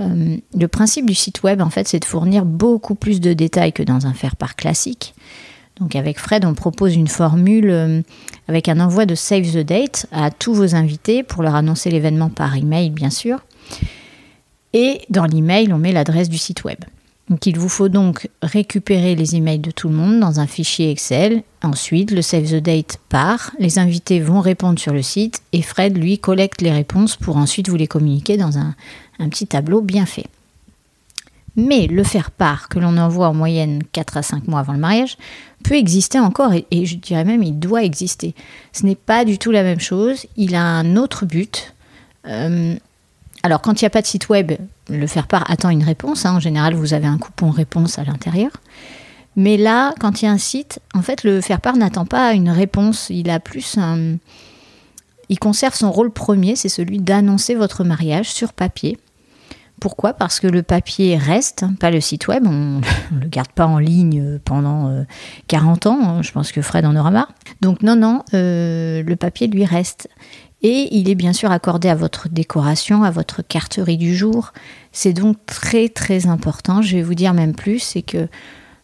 Euh, 0.00 0.36
le 0.54 0.68
principe 0.68 1.06
du 1.06 1.14
site 1.14 1.42
web, 1.42 1.60
en 1.60 1.70
fait, 1.70 1.88
c'est 1.88 2.00
de 2.00 2.04
fournir 2.04 2.44
beaucoup 2.44 2.94
plus 2.94 3.20
de 3.20 3.32
détails 3.32 3.72
que 3.72 3.82
dans 3.82 4.06
un 4.06 4.12
faire-part 4.12 4.56
classique. 4.56 5.14
Donc 5.80 5.94
avec 5.94 6.18
Fred, 6.18 6.44
on 6.44 6.54
propose 6.54 6.94
une 6.94 7.08
formule 7.08 7.70
euh, 7.70 8.02
avec 8.48 8.68
un 8.68 8.80
envoi 8.80 9.04
de 9.04 9.14
Save 9.14 9.52
the 9.52 9.66
Date 9.66 10.06
à 10.10 10.30
tous 10.30 10.54
vos 10.54 10.74
invités 10.74 11.22
pour 11.22 11.42
leur 11.42 11.54
annoncer 11.54 11.90
l'événement 11.90 12.30
par 12.30 12.56
email, 12.56 12.90
bien 12.90 13.10
sûr. 13.10 13.40
Et 14.72 15.02
dans 15.10 15.26
l'email, 15.26 15.72
on 15.72 15.78
met 15.78 15.92
l'adresse 15.92 16.28
du 16.28 16.38
site 16.38 16.64
web. 16.64 16.78
Donc 17.28 17.46
il 17.46 17.58
vous 17.58 17.68
faut 17.68 17.88
donc 17.88 18.28
récupérer 18.40 19.16
les 19.16 19.34
emails 19.34 19.58
de 19.58 19.72
tout 19.72 19.88
le 19.88 19.94
monde 19.94 20.20
dans 20.20 20.38
un 20.38 20.46
fichier 20.46 20.90
Excel. 20.90 21.42
Ensuite, 21.62 22.12
le 22.12 22.22
Save 22.22 22.50
the 22.50 22.62
Date 22.62 22.98
part, 23.08 23.50
les 23.58 23.80
invités 23.80 24.20
vont 24.20 24.40
répondre 24.40 24.78
sur 24.78 24.92
le 24.92 25.02
site 25.02 25.42
et 25.52 25.62
Fred, 25.62 25.98
lui, 25.98 26.18
collecte 26.18 26.62
les 26.62 26.70
réponses 26.70 27.16
pour 27.16 27.36
ensuite 27.36 27.68
vous 27.68 27.76
les 27.76 27.88
communiquer 27.88 28.36
dans 28.36 28.58
un, 28.58 28.74
petit 29.28 29.46
tableau 29.48 29.80
bien 29.80 30.06
fait. 30.06 30.26
Mais 31.56 31.86
le 31.88 32.04
faire-part 32.04 32.68
que 32.68 32.78
l'on 32.78 32.96
envoie 32.96 33.28
en 33.28 33.34
moyenne 33.34 33.82
4 33.92 34.18
à 34.18 34.22
5 34.22 34.46
mois 34.46 34.60
avant 34.60 34.74
le 34.74 34.78
mariage 34.78 35.16
peut 35.64 35.74
exister 35.74 36.20
encore 36.20 36.52
et, 36.52 36.86
je 36.86 36.96
dirais 36.96 37.24
même 37.24 37.42
il 37.42 37.58
doit 37.58 37.82
exister. 37.82 38.34
Ce 38.72 38.84
n'est 38.84 38.94
pas 38.94 39.24
du 39.24 39.38
tout 39.38 39.50
la 39.50 39.62
même 39.62 39.80
chose, 39.80 40.26
il 40.36 40.54
a 40.54 40.62
un 40.62 40.96
autre 40.96 41.24
but. 41.24 41.74
Euh, 42.28 42.76
alors 43.42 43.62
quand 43.62 43.80
il 43.80 43.84
n'y 43.84 43.86
a 43.86 43.90
pas 43.90 44.02
de 44.02 44.06
site 44.06 44.28
web, 44.28 44.52
le 44.88 45.06
faire-part 45.06 45.50
attend 45.50 45.70
une 45.70 45.84
réponse. 45.84 46.26
Hein. 46.26 46.36
En 46.36 46.40
général, 46.40 46.74
vous 46.74 46.94
avez 46.94 47.06
un 47.06 47.18
coupon 47.18 47.50
réponse 47.50 47.98
à 47.98 48.04
l'intérieur. 48.04 48.50
Mais 49.36 49.56
là, 49.56 49.94
quand 50.00 50.22
il 50.22 50.26
y 50.26 50.28
a 50.28 50.32
un 50.32 50.38
site, 50.38 50.80
en 50.94 51.02
fait, 51.02 51.22
le 51.24 51.40
faire-part 51.40 51.76
n'attend 51.76 52.06
pas 52.06 52.32
une 52.32 52.50
réponse. 52.50 53.08
Il 53.10 53.28
a 53.30 53.40
plus. 53.40 53.78
Il 55.28 55.38
conserve 55.38 55.74
son 55.74 55.90
rôle 55.90 56.12
premier, 56.12 56.54
c'est 56.56 56.68
celui 56.68 56.98
d'annoncer 56.98 57.54
votre 57.54 57.84
mariage 57.84 58.30
sur 58.30 58.52
papier 58.52 58.98
pourquoi? 59.80 60.14
Parce 60.14 60.40
que 60.40 60.46
le 60.46 60.62
papier 60.62 61.16
reste, 61.16 61.64
pas 61.78 61.90
le 61.90 62.00
site 62.00 62.28
web, 62.28 62.46
on 62.46 62.80
ne 62.80 62.80
le 63.20 63.28
garde 63.28 63.50
pas 63.50 63.66
en 63.66 63.78
ligne 63.78 64.38
pendant 64.44 65.04
40 65.48 65.86
euh, 65.86 65.90
ans, 65.90 65.98
hein, 66.02 66.22
je 66.22 66.32
pense 66.32 66.52
que 66.52 66.62
Fred 66.62 66.86
en 66.86 66.96
aura 66.96 67.10
marre. 67.10 67.32
Donc 67.60 67.82
non, 67.82 67.96
non, 67.96 68.22
euh, 68.34 69.02
le 69.02 69.16
papier 69.16 69.48
lui 69.48 69.64
reste. 69.64 70.08
Et 70.62 70.88
il 70.96 71.08
est 71.08 71.14
bien 71.14 71.32
sûr 71.32 71.50
accordé 71.50 71.88
à 71.88 71.94
votre 71.94 72.28
décoration, 72.28 73.04
à 73.04 73.10
votre 73.10 73.42
carterie 73.42 73.98
du 73.98 74.16
jour. 74.16 74.52
C'est 74.92 75.12
donc 75.12 75.36
très 75.46 75.88
très 75.88 76.26
important. 76.26 76.82
Je 76.82 76.96
vais 76.96 77.02
vous 77.02 77.14
dire 77.14 77.34
même 77.34 77.54
plus, 77.54 77.78
c'est 77.78 78.02
que 78.02 78.28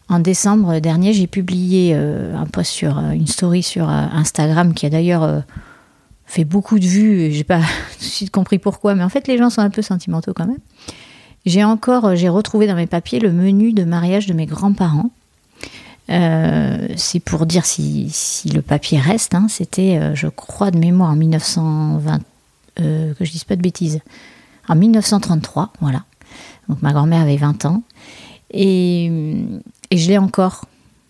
en 0.09 0.19
décembre 0.19 0.79
dernier, 0.79 1.13
j'ai 1.13 1.27
publié 1.27 1.93
euh, 1.95 2.35
un 2.37 2.45
post 2.45 2.71
sur 2.71 2.99
une 2.99 3.25
story 3.25 3.63
sur 3.63 3.89
Instagram 3.89 4.73
qui 4.73 4.85
a 4.85 4.89
d'ailleurs 4.89 5.43
fait 6.25 6.45
beaucoup 6.45 6.79
de 6.79 6.85
vues. 6.85 7.31
J'ai 7.31 7.43
pas 7.43 7.59
tout 7.99 7.99
de 7.99 8.03
suite 8.03 8.31
compris 8.31 8.59
pourquoi, 8.59 8.95
mais 8.95 9.03
en 9.03 9.09
fait, 9.09 9.27
les 9.27 9.37
gens 9.37 9.49
sont 9.49 9.61
un 9.61 9.69
peu 9.69 9.81
sentimentaux 9.81 10.33
quand 10.33 10.47
même. 10.47 10.59
J'ai 11.45 11.63
encore, 11.63 12.15
j'ai 12.15 12.29
retrouvé 12.29 12.67
dans 12.67 12.75
mes 12.75 12.87
papiers 12.87 13.19
le 13.19 13.31
menu 13.31 13.73
de 13.73 13.83
mariage 13.83 14.27
de 14.27 14.33
mes 14.33 14.45
grands-parents. 14.45 15.11
Euh, 16.09 16.87
c'est 16.95 17.19
pour 17.19 17.45
dire 17.45 17.65
si, 17.65 18.11
le 18.53 18.61
papier 18.61 18.99
reste. 18.99 19.35
Hein. 19.35 19.47
C'était, 19.49 19.97
euh, 19.97 20.15
je 20.15 20.27
crois, 20.27 20.71
de 20.71 20.77
mémoire 20.77 21.11
en 21.11 21.15
1920, 21.15 22.19
euh, 22.79 23.13
que 23.13 23.25
je 23.25 23.31
dise 23.31 23.43
pas 23.43 23.55
de 23.55 23.61
bêtises, 23.61 23.99
en 24.67 24.75
1933, 24.75 25.73
voilà. 25.81 26.03
Donc 26.69 26.81
ma 26.81 26.93
grand-mère 26.93 27.21
avait 27.21 27.37
20 27.37 27.65
ans. 27.65 27.83
Et, 28.51 29.05
et 29.91 29.97
je 29.97 30.07
l'ai 30.07 30.17
encore. 30.17 30.65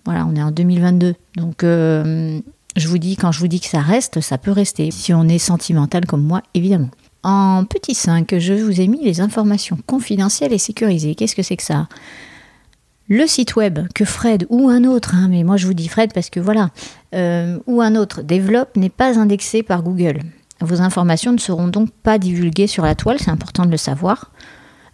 Voilà, 0.05 0.25
on 0.25 0.35
est 0.35 0.43
en 0.43 0.51
2022. 0.51 1.15
Donc 1.37 1.57
je 1.61 2.87
vous 2.87 2.97
dis, 2.97 3.15
quand 3.15 3.31
je 3.31 3.39
vous 3.39 3.47
dis 3.47 3.59
que 3.59 3.67
ça 3.67 3.81
reste, 3.81 4.21
ça 4.21 4.37
peut 4.37 4.51
rester. 4.51 4.91
Si 4.91 5.13
on 5.13 5.27
est 5.27 5.37
sentimental 5.37 6.05
comme 6.05 6.23
moi, 6.23 6.41
évidemment. 6.53 6.89
En 7.21 7.63
petit 7.63 7.95
5, 7.95 8.37
je 8.37 8.53
vous 8.53 8.81
ai 8.81 8.87
mis 8.87 9.03
les 9.03 9.21
informations 9.21 9.77
confidentielles 9.85 10.51
et 10.51 10.57
sécurisées. 10.57 11.15
Qu'est-ce 11.15 11.35
que 11.35 11.43
c'est 11.43 11.55
que 11.55 11.63
ça? 11.63 11.87
Le 13.13 13.27
site 13.27 13.55
web 13.55 13.79
que 13.93 14.05
Fred 14.05 14.47
ou 14.49 14.69
un 14.69 14.83
autre, 14.85 15.13
hein, 15.13 15.27
mais 15.29 15.43
moi 15.43 15.55
je 15.55 15.67
vous 15.67 15.75
dis 15.75 15.87
Fred 15.87 16.13
parce 16.13 16.29
que 16.29 16.39
voilà, 16.39 16.69
euh, 17.13 17.59
ou 17.67 17.81
un 17.81 17.95
autre 17.95 18.23
développe 18.23 18.75
n'est 18.75 18.89
pas 18.89 19.19
indexé 19.19 19.61
par 19.61 19.83
Google. 19.83 20.19
Vos 20.61 20.81
informations 20.81 21.31
ne 21.31 21.37
seront 21.37 21.67
donc 21.67 21.91
pas 21.91 22.17
divulguées 22.17 22.67
sur 22.67 22.83
la 22.83 22.95
toile, 22.95 23.19
c'est 23.19 23.29
important 23.29 23.65
de 23.65 23.71
le 23.71 23.77
savoir. 23.77 24.31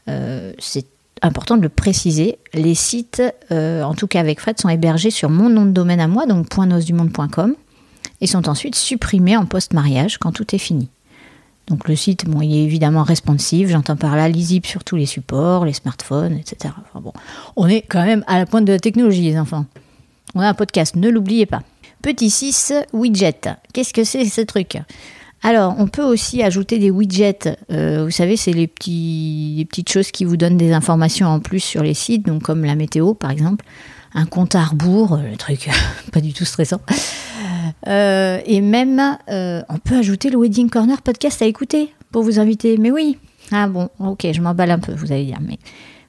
Euh, 0.10 0.52
c'est 0.60 0.88
important 1.22 1.56
de 1.56 1.62
le 1.62 1.70
préciser. 1.70 2.40
Les 2.54 2.76
sites, 2.76 3.24
euh, 3.52 3.84
en 3.84 3.94
tout 3.94 4.08
cas 4.08 4.20
avec 4.20 4.42
Fred, 4.42 4.60
sont 4.60 4.70
hébergés 4.70 5.12
sur 5.12 5.30
mon 5.30 5.50
nom 5.50 5.66
de 5.66 5.72
domaine 5.72 6.02
à 6.02 6.08
moi, 6.08 6.26
donc 6.26 6.56
.nosdumonde.com, 6.58 7.56
et 8.20 8.28
sont 8.28 8.50
ensuite 8.50 8.76
supprimés 8.76 9.38
en 9.38 9.46
post-mariage 9.46 10.18
quand 10.18 10.32
tout 10.32 10.54
est 10.54 10.60
fini. 10.60 10.90
Donc 11.70 11.88
le 11.88 11.96
site, 11.96 12.26
bon, 12.26 12.42
il 12.42 12.56
est 12.56 12.64
évidemment 12.64 13.04
responsive, 13.04 13.70
j'entends 13.70 13.96
par 13.96 14.16
là 14.16 14.28
lisible 14.28 14.66
sur 14.66 14.84
tous 14.84 14.96
les 14.96 15.06
supports, 15.06 15.66
les 15.66 15.74
smartphones, 15.74 16.36
etc. 16.38 16.74
On 17.56 17.68
est 17.68 17.84
quand 17.84 18.04
même 18.04 18.24
à 18.28 18.40
la 18.40 18.46
pointe 18.46 18.66
de 18.66 18.74
la 18.74 18.80
technologie, 18.80 19.22
les 19.22 19.38
enfants. 19.38 19.66
On 20.34 20.42
a 20.42 20.48
un 20.48 20.54
podcast, 20.54 20.96
ne 20.96 21.10
l'oubliez 21.10 21.46
pas. 21.46 21.62
Petit 22.02 22.30
6, 22.30 22.74
widget. 22.94 23.42
Qu'est-ce 23.74 23.94
que 23.94 24.04
c'est 24.04 24.26
ce 24.26 24.42
truc? 24.42 24.78
Alors, 25.42 25.76
on 25.78 25.88
peut 25.88 26.04
aussi 26.04 26.44
ajouter 26.44 26.80
des 26.80 26.92
widgets. 26.92 27.58
Euh, 27.72 28.04
vous 28.04 28.12
savez, 28.12 28.36
c'est 28.36 28.52
les, 28.52 28.68
petites 28.68 29.90
choses 29.90 30.12
qui 30.12 30.26
vous 30.26 30.38
donnent 30.38 30.58
des 30.58 30.74
informations 30.74 31.28
en 31.28 31.40
plus 31.40 31.62
sur 31.62 31.84
les 31.84 31.94
sites, 31.94 32.26
donc 32.26 32.44
comme 32.44 32.66
la 32.66 32.76
météo 32.76 33.14
par 33.14 33.32
exemple, 33.32 33.64
un 34.14 34.26
compte 34.26 34.56
à 34.56 34.64
rebours, 34.64 35.18
le 35.18 35.38
truc 35.38 35.70
pas 36.12 36.20
du 36.20 36.34
tout 36.34 36.46
stressant. 36.46 36.82
Euh, 37.88 38.40
et 38.46 38.62
même, 38.62 39.18
euh, 39.30 39.62
on 39.70 39.78
peut 39.78 39.98
ajouter 39.98 40.30
le 40.30 40.38
Wedding 40.38 40.70
Corner 40.70 41.02
podcast 41.02 41.42
à 41.42 41.46
écouter 41.46 41.94
pour 42.12 42.24
vous 42.24 42.40
inviter. 42.40 42.78
Mais 42.78 42.92
oui. 42.92 43.18
Ah 43.52 43.68
bon, 43.68 43.90
ok, 44.00 44.28
je 44.32 44.42
m'emballe 44.42 44.72
un 44.72 44.80
peu, 44.80 44.94
vous 44.94 45.12
allez 45.12 45.26
dire. 45.26 45.40
Mais 45.42 45.58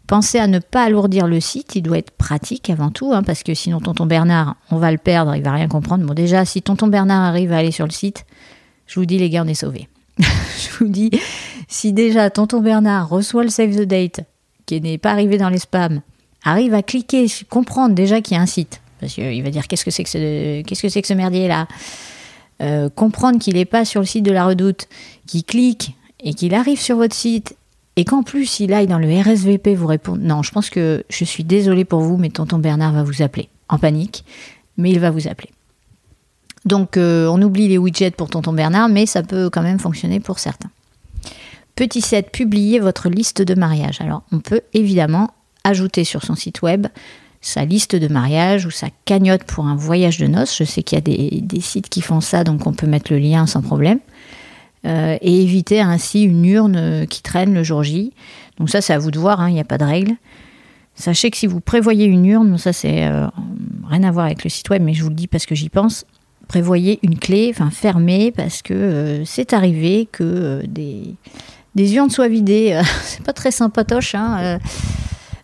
pensez 0.06 0.38
à 0.38 0.46
ne 0.46 0.58
pas 0.58 0.84
alourdir 0.84 1.26
le 1.26 1.40
site. 1.40 1.76
Il 1.76 1.82
doit 1.82 1.98
être 1.98 2.10
pratique 2.10 2.70
avant 2.70 2.90
tout, 2.90 3.12
hein, 3.12 3.22
parce 3.22 3.42
que 3.42 3.54
sinon, 3.54 3.80
tonton 3.80 4.06
Bernard, 4.06 4.56
on 4.70 4.76
va 4.76 4.92
le 4.92 4.98
perdre, 4.98 5.34
il 5.34 5.42
va 5.42 5.52
rien 5.52 5.68
comprendre. 5.68 6.04
Bon, 6.04 6.14
déjà, 6.14 6.44
si 6.44 6.62
tonton 6.62 6.88
Bernard 6.88 7.22
arrive 7.22 7.52
à 7.52 7.58
aller 7.58 7.70
sur 7.70 7.86
le 7.86 7.92
site, 7.92 8.24
je 8.86 8.98
vous 8.98 9.06
dis, 9.06 9.18
les 9.18 9.30
gars, 9.30 9.42
on 9.44 9.48
est 9.48 9.54
sauvés. 9.54 9.88
je 10.18 10.78
vous 10.78 10.88
dis, 10.90 11.10
si 11.68 11.92
déjà 11.92 12.28
tonton 12.30 12.60
Bernard 12.60 13.08
reçoit 13.08 13.44
le 13.44 13.50
save 13.50 13.76
the 13.76 13.86
date, 13.86 14.20
qui 14.66 14.80
n'est 14.80 14.98
pas 14.98 15.12
arrivé 15.12 15.38
dans 15.38 15.48
les 15.48 15.58
spams, 15.58 16.00
arrive 16.44 16.74
à 16.74 16.82
cliquer, 16.82 17.26
comprendre 17.48 17.94
déjà 17.94 18.20
qu'il 18.20 18.36
y 18.36 18.38
a 18.38 18.42
un 18.42 18.46
site, 18.46 18.80
parce 19.00 19.14
qu'il 19.14 19.42
va 19.42 19.50
dire 19.50 19.66
qu'est-ce 19.66 19.84
que 19.84 19.90
c'est 19.90 20.04
que 20.04 20.10
ce, 20.10 21.14
merdier 21.14 21.48
là? 21.48 21.66
Euh, 22.62 22.88
Comprendre 22.90 23.38
qu'il 23.38 23.54
n'est 23.54 23.64
pas 23.64 23.84
sur 23.84 24.00
le 24.00 24.06
site 24.06 24.24
de 24.24 24.32
la 24.32 24.44
Redoute, 24.44 24.88
qu'il 25.26 25.44
clique 25.44 25.94
et 26.22 26.34
qu'il 26.34 26.54
arrive 26.54 26.78
sur 26.78 26.96
votre 26.96 27.14
site 27.14 27.56
et 27.96 28.04
qu'en 28.04 28.22
plus 28.22 28.60
il 28.60 28.72
aille 28.72 28.86
dans 28.86 28.98
le 28.98 29.08
RSVP 29.08 29.74
vous 29.74 29.86
répondre. 29.86 30.22
Non, 30.22 30.42
je 30.42 30.52
pense 30.52 30.70
que 30.70 31.04
je 31.08 31.24
suis 31.24 31.44
désolée 31.44 31.84
pour 31.84 32.00
vous, 32.00 32.16
mais 32.16 32.30
tonton 32.30 32.58
Bernard 32.58 32.92
va 32.92 33.02
vous 33.02 33.22
appeler 33.22 33.48
en 33.68 33.78
panique, 33.78 34.24
mais 34.76 34.90
il 34.90 35.00
va 35.00 35.10
vous 35.10 35.28
appeler. 35.28 35.50
Donc 36.64 36.96
euh, 36.96 37.26
on 37.28 37.40
oublie 37.40 37.68
les 37.68 37.78
widgets 37.78 38.10
pour 38.10 38.28
tonton 38.28 38.52
Bernard, 38.52 38.88
mais 38.88 39.06
ça 39.06 39.22
peut 39.22 39.48
quand 39.50 39.62
même 39.62 39.78
fonctionner 39.78 40.20
pour 40.20 40.38
certains. 40.38 40.70
Petit 41.76 42.02
7, 42.02 42.30
publier 42.30 42.78
votre 42.78 43.08
liste 43.08 43.40
de 43.40 43.54
mariage. 43.54 44.00
Alors 44.00 44.22
on 44.32 44.40
peut 44.40 44.60
évidemment 44.74 45.30
ajouter 45.64 46.04
sur 46.04 46.22
son 46.22 46.34
site 46.34 46.62
web 46.62 46.86
sa 47.40 47.64
liste 47.64 47.96
de 47.96 48.08
mariage 48.08 48.66
ou 48.66 48.70
sa 48.70 48.88
cagnotte 49.04 49.44
pour 49.44 49.66
un 49.66 49.76
voyage 49.76 50.18
de 50.18 50.26
noces. 50.26 50.56
Je 50.56 50.64
sais 50.64 50.82
qu'il 50.82 50.96
y 50.96 50.98
a 50.98 51.40
des, 51.40 51.60
sites 51.60 51.88
qui 51.88 52.02
font 52.02 52.20
ça, 52.20 52.44
donc 52.44 52.66
on 52.66 52.72
peut 52.72 52.86
mettre 52.86 53.12
le 53.12 53.18
lien 53.18 53.46
sans 53.46 53.62
problème. 53.62 53.98
Euh, 54.86 55.18
et 55.20 55.42
éviter 55.42 55.80
ainsi 55.80 56.22
une 56.22 56.44
urne 56.46 56.76
euh, 56.76 57.04
qui 57.04 57.22
traîne 57.22 57.52
le 57.52 57.62
jour 57.62 57.82
J. 57.82 58.14
Donc 58.58 58.70
ça, 58.70 58.80
c'est 58.80 58.94
à 58.94 58.98
vous 58.98 59.10
de 59.10 59.18
voir, 59.18 59.40
hein, 59.40 59.50
il 59.50 59.54
n'y 59.54 59.60
a 59.60 59.64
pas 59.64 59.76
de 59.76 59.84
règle. 59.84 60.14
Sachez 60.94 61.30
que 61.30 61.36
si 61.36 61.46
vous 61.46 61.60
prévoyez 61.60 62.06
une 62.06 62.24
urne, 62.24 62.56
ça 62.56 62.72
c'est 62.72 63.06
euh, 63.06 63.26
rien 63.88 64.02
à 64.04 64.10
voir 64.10 64.26
avec 64.26 64.42
le 64.42 64.48
site 64.48 64.70
web, 64.70 64.82
mais 64.82 64.94
je 64.94 65.02
vous 65.02 65.10
le 65.10 65.14
dis 65.14 65.26
parce 65.26 65.44
que 65.44 65.54
j'y 65.54 65.68
pense, 65.68 66.06
prévoyez 66.48 66.98
une 67.02 67.18
clé, 67.18 67.50
enfin 67.54 67.70
fermée, 67.70 68.32
parce 68.34 68.62
que 68.62 69.22
c'est 69.26 69.52
arrivé 69.52 70.08
que 70.10 70.62
des, 70.66 71.94
urnes 71.94 72.10
soient 72.10 72.28
vidées. 72.28 72.80
c'est 73.02 73.22
pas 73.22 73.34
très 73.34 73.50
sympatoche, 73.50 74.14
hein, 74.14 74.58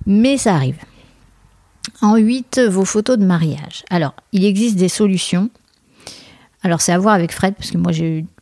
mais 0.06 0.38
ça 0.38 0.54
arrive. 0.54 0.76
En 2.02 2.16
8, 2.16 2.60
vos 2.68 2.84
photos 2.84 3.18
de 3.18 3.24
mariage. 3.24 3.84
Alors, 3.90 4.14
il 4.32 4.44
existe 4.44 4.76
des 4.76 4.88
solutions. 4.88 5.50
Alors, 6.62 6.80
c'est 6.80 6.92
à 6.92 6.98
voir 6.98 7.14
avec 7.14 7.32
Fred, 7.32 7.54
parce 7.54 7.70
que 7.70 7.78
moi, 7.78 7.92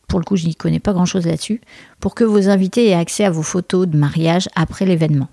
pour 0.07 0.19
le 0.19 0.25
coup, 0.25 0.35
je 0.35 0.45
n'y 0.45 0.55
connais 0.55 0.79
pas 0.79 0.93
grand-chose 0.93 1.25
là-dessus, 1.25 1.61
pour 1.99 2.15
que 2.15 2.23
vos 2.23 2.49
invités 2.49 2.89
aient 2.89 2.95
accès 2.95 3.23
à 3.23 3.29
vos 3.29 3.43
photos 3.43 3.87
de 3.87 3.97
mariage 3.97 4.49
après 4.55 4.85
l'événement. 4.85 5.29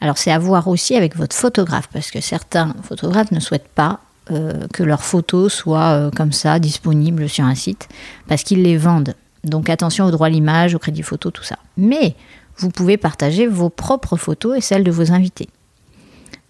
Alors, 0.00 0.18
c'est 0.18 0.32
à 0.32 0.38
voir 0.38 0.68
aussi 0.68 0.96
avec 0.96 1.16
votre 1.16 1.36
photographe, 1.36 1.88
parce 1.92 2.10
que 2.10 2.20
certains 2.20 2.74
photographes 2.82 3.30
ne 3.30 3.40
souhaitent 3.40 3.68
pas 3.68 4.00
euh, 4.30 4.66
que 4.72 4.82
leurs 4.82 5.04
photos 5.04 5.52
soient 5.52 5.92
euh, 5.92 6.10
comme 6.10 6.32
ça, 6.32 6.58
disponibles 6.58 7.28
sur 7.28 7.44
un 7.44 7.54
site, 7.54 7.88
parce 8.26 8.42
qu'ils 8.42 8.62
les 8.62 8.76
vendent. 8.76 9.14
Donc, 9.44 9.68
attention 9.68 10.06
au 10.06 10.10
droit 10.10 10.26
à 10.26 10.30
l'image, 10.30 10.74
au 10.74 10.78
crédit 10.78 11.02
photo, 11.02 11.30
tout 11.30 11.44
ça. 11.44 11.58
Mais 11.76 12.16
vous 12.56 12.70
pouvez 12.70 12.96
partager 12.96 13.46
vos 13.46 13.68
propres 13.68 14.16
photos 14.16 14.56
et 14.56 14.60
celles 14.60 14.84
de 14.84 14.90
vos 14.90 15.12
invités. 15.12 15.48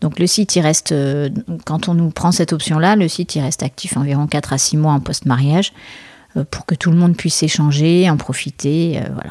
Donc 0.04 0.18
le 0.18 0.26
site, 0.26 0.54
il 0.54 0.60
reste, 0.60 0.92
euh, 0.92 1.30
quand 1.64 1.88
on 1.88 1.94
nous 1.94 2.10
prend 2.10 2.30
cette 2.30 2.52
option-là, 2.52 2.94
le 2.94 3.08
site, 3.08 3.36
il 3.36 3.40
reste 3.40 3.62
actif 3.62 3.96
environ 3.96 4.26
4 4.26 4.52
à 4.52 4.58
6 4.58 4.76
mois 4.76 4.92
en 4.92 5.00
post-mariage 5.00 5.72
euh, 6.36 6.44
pour 6.50 6.66
que 6.66 6.74
tout 6.74 6.90
le 6.90 6.98
monde 6.98 7.16
puisse 7.16 7.42
échanger, 7.42 8.10
en 8.10 8.18
profiter. 8.18 8.98
Euh, 8.98 9.08
voilà. 9.14 9.30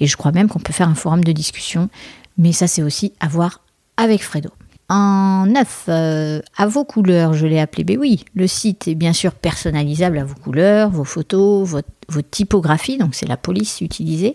Et 0.00 0.08
je 0.08 0.16
crois 0.16 0.32
même 0.32 0.48
qu'on 0.48 0.58
peut 0.58 0.72
faire 0.72 0.88
un 0.88 0.96
forum 0.96 1.22
de 1.22 1.30
discussion, 1.30 1.88
mais 2.36 2.50
ça, 2.50 2.66
c'est 2.66 2.82
aussi 2.82 3.12
à 3.20 3.28
voir 3.28 3.60
avec 3.96 4.24
Fredo. 4.24 4.50
En 4.88 5.46
neuf, 5.46 5.88
à 5.88 6.66
vos 6.66 6.84
couleurs, 6.84 7.34
je 7.34 7.46
l'ai 7.46 7.60
appelé, 7.60 7.84
ben 7.84 7.96
oui, 7.98 8.24
le 8.34 8.48
site 8.48 8.88
est 8.88 8.96
bien 8.96 9.12
sûr 9.12 9.34
personnalisable 9.34 10.18
à 10.18 10.24
vos 10.24 10.34
couleurs, 10.34 10.90
vos 10.90 11.04
photos, 11.04 11.68
votre, 11.68 11.88
typographie, 12.30 12.96
donc 12.96 13.14
c'est 13.14 13.28
la 13.28 13.36
police 13.36 13.82
utilisée, 13.82 14.34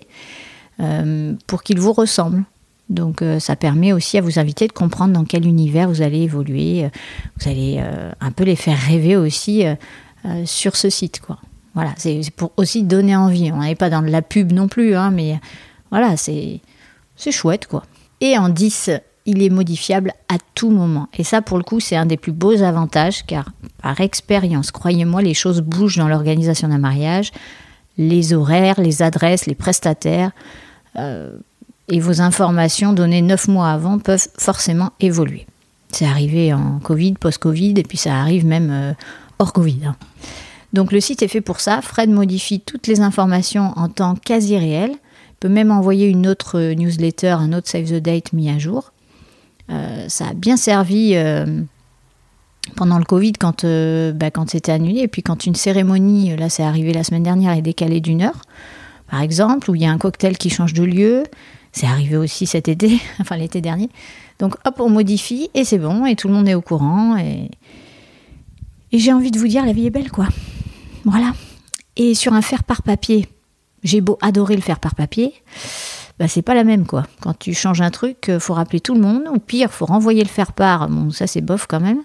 pour 1.48 1.63
qu'il 1.63 1.80
vous 1.80 1.92
ressemble. 1.92 2.46
Donc 2.90 3.22
euh, 3.22 3.40
ça 3.40 3.56
permet 3.56 3.94
aussi 3.94 4.18
à 4.18 4.22
vos 4.22 4.40
invités 4.40 4.68
de 4.68 4.74
comprendre 4.74 5.13
dans 5.13 5.24
quel 5.24 5.46
univers 5.46 5.88
vous 5.88 6.02
allez 6.02 6.22
évoluer. 6.22 6.90
Vous 7.40 7.50
allez 7.50 7.78
euh, 7.80 8.12
un 8.20 8.32
peu 8.32 8.44
les 8.44 8.56
faire 8.56 8.78
rêver 8.78 9.16
aussi 9.16 9.66
euh, 9.66 9.75
sur 10.46 10.75
ce 10.75 10.90
site. 10.90 11.22
Quoi. 11.22 11.40
Voilà, 11.75 11.94
c'est 11.98 12.22
pour 12.36 12.52
aussi 12.58 12.84
donner 12.84 13.16
envie. 13.16 13.52
On 13.52 13.62
n'est 13.62 13.75
pas 13.75 13.90
dans 13.90 14.02
la 14.02 14.22
pub 14.22 14.52
non 14.52 14.68
plus, 14.68 14.96
hein, 14.96 15.12
mais 15.12 15.40
voilà, 15.92 16.18
c'est 16.18 16.62
chouette. 17.32 17.68
quoi. 17.68 17.84
Et 18.22 18.38
en 18.38 18.50
10, 18.50 18.92
il 19.25 19.42
est 19.42 19.50
modifiable 19.50 20.13
à 20.28 20.36
tout 20.54 20.70
moment. 20.70 21.08
Et 21.18 21.24
ça, 21.24 21.42
pour 21.42 21.58
le 21.58 21.63
coup, 21.63 21.80
c'est 21.80 21.96
un 21.96 22.06
des 22.06 22.18
plus 22.18 22.32
beaux 22.32 22.62
avantages, 22.62 23.25
car 23.25 23.50
par 23.82 24.00
expérience, 24.02 24.72
croyez-moi, 24.72 25.22
les 25.22 25.34
choses 25.34 25.62
bougent 25.62 25.98
dans 25.98 26.08
l'organisation 26.08 26.68
d'un 26.68 26.78
mariage. 26.78 27.32
Les 27.98 28.34
horaires, 28.34 28.80
les 28.80 29.02
adresses, 29.02 29.46
les 29.46 29.56
prestataires 29.56 30.32
et 31.90 32.00
vos 32.00 32.22
informations 32.22 32.94
données 32.94 33.22
neuf 33.22 33.48
mois 33.48 33.70
avant 33.70 34.00
peuvent 34.00 34.28
forcément 34.38 34.92
évoluer. 35.00 35.46
C'est 35.92 36.06
arrivé 36.06 36.54
en 36.54 36.80
Covid, 36.80 37.13
post-Covid, 37.13 37.75
et 37.78 37.84
puis 37.84 37.98
ça 37.98 38.16
arrive 38.16 38.46
même 38.46 38.70
euh, 38.72 38.94
hors 39.38 39.54
Covid. 39.54 39.80
Hein. 39.86 39.96
Donc 40.74 40.92
le 40.92 41.00
site 41.00 41.22
est 41.22 41.28
fait 41.28 41.42
pour 41.42 41.60
ça. 41.60 41.82
Fred 41.82 42.10
modifie 42.10 42.60
toutes 42.60 42.88
les 42.88 43.02
informations 43.02 43.74
en 43.75 43.90
temps 43.90 44.16
quasi 44.16 44.58
réel. 44.58 44.92
Peut 45.40 45.50
même 45.50 45.72
envoyer 45.72 46.08
une 46.08 46.28
autre 46.28 46.74
newsletter, 46.74 47.36
un 47.40 47.54
autre 47.54 47.70
Save 47.70 47.90
the 47.90 48.02
Date 48.02 48.34
mis 48.34 48.50
à 48.50 48.58
jour. 48.58 48.92
Euh, 49.70 50.06
ça 50.08 50.30
a 50.30 50.34
bien 50.34 50.58
servi 50.58 51.12
euh, 51.16 51.62
pendant 52.75 52.98
le 52.98 53.06
Covid 53.06 53.34
quand, 53.34 53.63
bah, 54.16 54.32
quand 54.32 54.50
c'était 54.50 54.72
annulé. 54.72 55.02
Et 55.02 55.08
puis 55.08 55.22
quand 55.22 55.46
une 55.46 55.54
cérémonie, 55.54 56.36
là 56.38 56.50
c'est 56.50 56.63
arrivé 56.63 56.92
la 56.92 57.04
semaine 57.04 57.24
dernière, 57.24 57.52
est 57.52 57.62
décalée 57.62 58.00
d'une 58.00 58.24
heure, 58.24 58.42
par 59.12 59.22
exemple, 59.22 59.70
où 59.70 59.75
il 59.75 59.84
y 59.84 59.86
a 59.86 59.92
un 59.92 60.00
cocktail 60.00 60.38
qui 60.38 60.50
change 60.50 60.74
de 60.74 60.84
lieu, 60.84 61.24
c'est 61.74 61.88
arrivé 61.88 62.15
aussi 62.15 62.46
cet 62.46 62.70
été, 62.70 63.01
enfin 63.20 63.36
l'été 63.36 63.60
dernier. 63.60 63.89
Donc 64.39 64.56
hop, 64.65 64.75
on 64.80 64.89
modifie 64.89 65.50
et 65.53 65.65
c'est 65.65 65.80
bon, 65.80 66.06
et 66.06 66.15
tout 66.15 66.27
le 66.27 66.34
monde 66.34 66.48
est 66.48 66.53
au 66.53 66.62
courant. 66.62 67.18
Et, 67.18 67.50
j'ai 68.94 69.12
envie 69.12 69.32
de 69.32 69.39
vous 69.39 69.48
dire, 69.48 69.65
la 69.65 69.74
vie 69.74 69.88
est 69.88 69.89
belle, 69.89 70.12
quoi. 70.12 70.27
Voilà. 71.03 71.34
Et 71.96 72.13
sur 72.13 72.34
un 72.34 72.44
fer 72.44 72.63
par 72.63 72.84
papier, 72.84 73.27
J'ai 73.84 74.00
beau 74.00 74.18
adorer 74.22 74.56
le 74.56 74.62
faire 74.62 74.80
par 74.80 74.96
papier, 74.96 75.34
bah, 76.20 76.27
c'est 76.27 76.42
pas 76.42 76.53
la 76.53 76.63
même 76.63 76.86
quoi. 76.86 77.06
Quand 77.22 77.38
tu 77.38 77.53
changes 77.53 77.82
un 77.82 77.89
truc, 77.89 78.30
euh, 78.30 78.39
faut 78.39 78.53
rappeler 78.53 78.80
tout 78.80 78.94
le 78.94 79.01
monde, 79.01 79.24
ou 79.34 79.39
pire, 79.39 79.72
faut 79.72 79.86
renvoyer 79.86 80.24
le 80.24 80.30
faire 80.30 80.53
part. 80.53 80.88
Bon, 80.88 81.10
ça 81.10 81.27
c'est 81.27 81.42
bof 81.42 81.65
quand 81.68 81.80
même. 81.82 82.01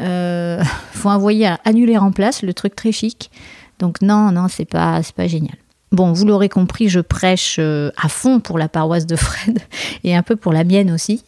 Euh, 0.00 0.62
faut 0.92 1.10
envoyer 1.10 1.54
annuler 1.64 1.98
en 1.98 2.12
place, 2.12 2.42
le 2.42 2.54
truc 2.54 2.76
très 2.76 2.92
chic. 2.92 3.30
Donc 3.78 4.00
non, 4.00 4.30
non, 4.30 4.46
c'est 4.48 4.64
pas, 4.64 5.02
c'est 5.02 5.14
pas 5.14 5.26
génial. 5.26 5.56
Bon, 5.92 6.12
vous 6.12 6.26
l'aurez 6.26 6.48
compris, 6.48 6.88
je 6.88 7.00
prêche 7.00 7.56
euh, 7.58 7.90
à 7.96 8.08
fond 8.08 8.40
pour 8.40 8.58
la 8.58 8.68
paroisse 8.68 9.06
de 9.06 9.16
Fred 9.16 9.60
et 10.04 10.16
un 10.16 10.22
peu 10.22 10.36
pour 10.36 10.52
la 10.52 10.64
mienne 10.64 10.90
aussi. 10.90 11.24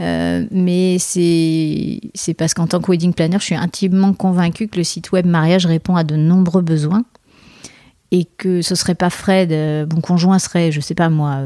Euh, 0.00 0.44
mais 0.50 0.98
c'est 0.98 2.34
parce 2.36 2.52
qu'en 2.52 2.66
tant 2.66 2.80
que 2.80 2.90
wedding 2.90 3.14
planner, 3.14 3.38
je 3.38 3.44
suis 3.44 3.54
intimement 3.54 4.12
convaincue 4.12 4.68
que 4.68 4.76
le 4.76 4.84
site 4.84 5.12
web 5.12 5.24
mariage 5.26 5.66
répond 5.66 5.96
à 5.96 6.04
de 6.04 6.16
nombreux 6.16 6.62
besoins 6.62 7.04
et 8.10 8.24
que 8.24 8.60
ce 8.60 8.74
serait 8.74 8.94
pas 8.94 9.10
Fred, 9.10 9.52
euh, 9.52 9.86
mon 9.92 10.00
conjoint 10.00 10.38
serait, 10.38 10.70
je 10.70 10.80
sais 10.80 10.94
pas 10.94 11.08
moi, 11.08 11.40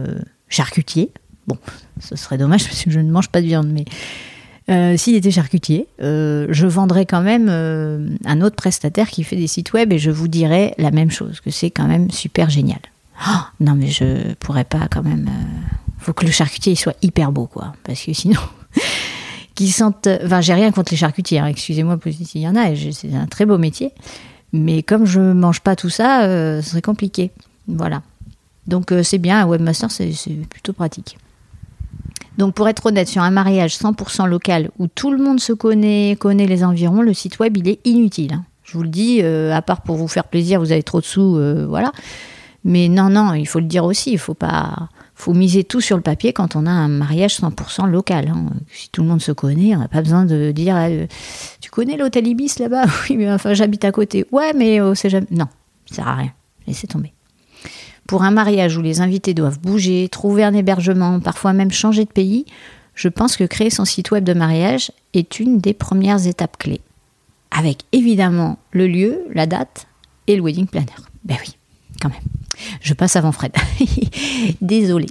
charcutier. 0.49 1.13
Bon, 1.47 1.59
ce 2.01 2.17
serait 2.17 2.39
dommage 2.39 2.65
parce 2.69 2.83
que 2.83 2.91
je 2.91 3.01
ne 3.01 3.11
mange 3.11 3.29
pas 3.29 3.41
de 3.41 3.47
viande, 3.47 3.69
mais 3.69 3.85
euh, 4.71 4.97
s'il 4.99 5.15
était 5.15 5.31
charcutier, 5.31 5.87
euh, 6.03 6.47
je 6.51 6.67
vendrais 6.67 7.07
quand 7.07 7.23
même 7.23 7.47
euh, 7.49 8.11
un 8.27 8.43
autre 8.43 8.57
prestataire 8.57 9.09
qui 9.09 9.25
fait 9.25 9.37
des 9.37 9.47
sites 9.47 9.73
web 9.73 9.93
et 9.93 9.99
je 9.99 10.11
vous 10.11 10.29
dirais 10.29 10.75
la 10.77 10.91
même 10.91 11.11
chose, 11.11 11.41
que 11.41 11.51
c'est 11.51 11.71
quand 11.71 11.87
même 11.87 12.11
super 12.11 12.51
génial. 12.51 12.81
Oh, 13.27 13.41
non 13.61 13.75
mais 13.75 13.89
je 13.89 14.35
pourrais 14.35 14.65
pas 14.65 14.87
quand 14.91 15.03
même. 15.03 15.31
faut 15.99 16.13
que 16.13 16.27
le 16.27 16.31
charcutier 16.31 16.75
soit 16.75 16.97
hyper 17.03 17.33
beau 17.33 17.47
quoi, 17.47 17.73
parce 17.85 18.03
que 18.03 18.13
sinon. 18.13 18.41
qui 19.55 19.71
sentent. 19.71 20.09
Enfin, 20.25 20.41
j'ai 20.41 20.55
rien 20.55 20.71
contre 20.71 20.93
les 20.93 20.99
charcutiers, 20.99 21.39
hein, 21.39 21.47
excusez-moi 21.47 21.99
s'il 22.05 22.43
y 22.43 22.47
en 22.47 22.55
a, 22.55 22.77
c'est 22.93 23.15
un 23.15 23.27
très 23.27 23.47
beau 23.47 23.59
métier. 23.59 23.93
Mais 24.53 24.83
comme 24.83 25.05
je 25.05 25.21
mange 25.21 25.61
pas 25.61 25.77
tout 25.77 25.91
ça, 25.91 26.23
ce 26.63 26.69
serait 26.71 26.83
compliqué. 26.83 27.33
Voilà. 27.67 28.03
Donc 28.67 28.95
c'est 29.03 29.19
bien, 29.19 29.43
un 29.43 29.47
webmaster, 29.47 29.91
c'est 29.91 30.33
plutôt 30.49 30.73
pratique. 30.73 31.19
Donc 32.39 32.55
pour 32.55 32.69
être 32.69 32.87
honnête, 32.87 33.09
sur 33.09 33.23
un 33.23 33.33
mariage 33.33 33.77
100% 33.77 34.27
local 34.27 34.71
où 34.79 34.87
tout 34.87 35.11
le 35.11 35.19
monde 35.19 35.41
se 35.41 35.53
connaît, 35.53 36.17
connaît 36.19 36.47
les 36.47 36.63
environs, 36.63 37.03
le 37.03 37.13
site 37.13 37.41
web, 37.41 37.57
il 37.57 37.69
est 37.69 37.85
inutile. 37.85 38.33
Hein. 38.33 38.45
Je 38.63 38.75
vous 38.75 38.85
le 38.85 38.89
dis, 38.89 39.21
euh, 39.23 39.53
à 39.53 39.61
part 39.61 39.83
pour 39.83 39.97
vous 39.97 40.07
faire 40.07 40.25
plaisir, 40.25 40.61
vous 40.61 40.71
avez 40.71 40.85
trop 40.85 41.01
de 41.01 41.05
sous, 41.05 41.37
euh, 41.37 41.67
voilà. 41.69 41.91
Mais 42.65 42.89
non, 42.89 43.11
non, 43.11 43.35
il 43.35 43.47
faut 43.47 43.59
le 43.59 43.67
dire 43.67 43.85
aussi, 43.85 44.13
il 44.13 44.19
faut 44.19 44.35
pas, 44.35 44.89
faut 45.17 45.35
miser 45.35 45.65
tout 45.65 45.81
sur 45.81 45.97
le 45.97 46.03
papier 46.03 46.33
quand 46.33 46.55
on 46.55 46.65
a 46.67 46.71
un 46.71 46.89
mariage 46.89 47.39
100% 47.41 47.89
local. 47.89 48.29
Hein. 48.29 48.51
Si 48.73 48.89
tout 48.91 49.03
le 49.03 49.09
monde 49.09 49.23
se 49.23 49.33
connaît, 49.33 49.75
on 49.75 49.81
n'a 49.81 49.89
pas 49.89 50.03
besoin 50.03 50.25
de 50.25 50.53
dire, 50.53 50.77
euh, 50.77 51.07
tu 51.61 51.71
connais 51.71 51.97
l'hôtel 51.97 52.27
Ibis 52.29 52.61
là-bas? 52.61 52.85
Oui, 53.11 53.17
mais 53.17 53.33
enfin 53.33 53.55
j'habite 53.55 53.85
à 53.85 53.91
côté. 53.91 54.27
Ouais, 54.31 54.53
mais 54.55 54.79
c'est 54.95 55.11
jamais. 55.11 55.27
Non, 55.33 55.47
ça 55.87 55.97
sert 55.97 56.09
à 56.09 56.15
rien. 56.15 56.33
Laissez 56.69 56.87
tomber. 56.87 57.13
Pour 58.09 58.23
un 58.23 58.31
mariage 58.31 58.79
où 58.79 58.81
les 58.81 59.03
invités 59.03 59.35
doivent 59.35 59.61
bouger, 59.61 60.09
trouver 60.09 60.43
un 60.43 60.55
hébergement, 60.55 61.21
parfois 61.21 61.53
même 61.53 61.71
changer 61.71 62.07
de 62.07 62.11
pays, 62.11 62.47
je 62.95 63.09
pense 63.09 63.37
que 63.37 63.45
créer 63.45 63.69
son 63.69 63.85
site 63.85 64.11
web 64.11 64.25
de 64.25 64.33
mariage 64.33 64.91
est 65.13 65.39
une 65.39 65.59
des 65.59 65.75
premières 65.75 66.27
étapes 66.27 66.57
clés. 66.57 66.81
Avec 67.51 67.83
évidemment 67.93 68.59
le 68.71 68.87
lieu, 68.87 69.21
la 69.35 69.45
date 69.45 69.87
et 70.27 70.37
le 70.37 70.43
wedding 70.43 70.67
planner. 70.67 70.87
Ben 71.25 71.37
oui, 71.39 71.55
quand 72.01 72.09
même. 72.09 72.19
Je 72.81 72.95
passe 72.95 73.15
avant 73.15 73.31
Fred. 73.31 73.53
Désolée. 74.63 75.11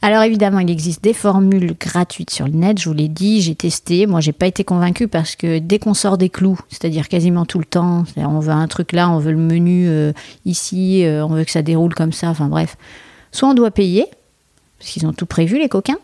Alors 0.00 0.22
évidemment, 0.22 0.60
il 0.60 0.70
existe 0.70 1.02
des 1.02 1.12
formules 1.12 1.74
gratuites 1.78 2.30
sur 2.30 2.46
le 2.46 2.52
net, 2.52 2.78
je 2.78 2.88
vous 2.88 2.94
l'ai 2.94 3.08
dit, 3.08 3.40
j'ai 3.42 3.56
testé. 3.56 4.06
Moi, 4.06 4.20
j'ai 4.20 4.32
pas 4.32 4.46
été 4.46 4.62
convaincue 4.62 5.08
parce 5.08 5.34
que 5.34 5.58
dès 5.58 5.80
qu'on 5.80 5.94
sort 5.94 6.18
des 6.18 6.28
clous, 6.28 6.58
c'est-à-dire 6.68 7.08
quasiment 7.08 7.44
tout 7.44 7.58
le 7.58 7.64
temps, 7.64 8.04
on 8.16 8.38
veut 8.38 8.52
un 8.52 8.68
truc 8.68 8.92
là, 8.92 9.10
on 9.10 9.18
veut 9.18 9.32
le 9.32 9.38
menu 9.38 9.88
euh, 9.88 10.12
ici, 10.44 11.04
euh, 11.04 11.26
on 11.26 11.30
veut 11.30 11.44
que 11.44 11.50
ça 11.50 11.62
déroule 11.62 11.94
comme 11.94 12.12
ça, 12.12 12.28
enfin 12.28 12.46
bref. 12.46 12.76
Soit 13.32 13.48
on 13.48 13.54
doit 13.54 13.72
payer, 13.72 14.06
parce 14.78 14.90
qu'ils 14.90 15.04
ont 15.04 15.12
tout 15.12 15.26
prévu, 15.26 15.58
les 15.58 15.68
coquins, 15.68 15.98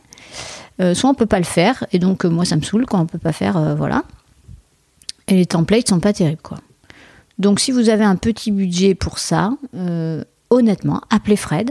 euh, 0.81 0.95
soit 0.95 1.09
on 1.09 1.15
peut 1.15 1.27
pas 1.27 1.39
le 1.39 1.45
faire, 1.45 1.87
et 1.93 2.01
donc 2.01 2.25
moi 2.25 2.45
ça 2.45 2.57
me 2.57 2.63
saoule 2.63 2.87
quand 2.87 3.01
on 3.01 3.07
peut 3.07 3.19
pas 3.19 3.33
faire, 3.33 3.77
voilà. 3.77 4.03
Et 5.29 5.37
les 5.37 5.47
templates 5.47 5.89
sont 5.89 6.01
pas 6.01 6.13
terribles, 6.13 6.43
quoi. 6.43 6.59
Donc 7.39 7.61
si 7.61 7.71
vous 7.71 7.89
avez 7.89 8.05
un 8.05 8.17
petit 8.17 8.51
budget 8.51 8.97
pour 8.97 9.21
ça, 9.21 9.53
honnêtement, 10.51 11.01
appelez 11.11 11.37
Fred 11.37 11.71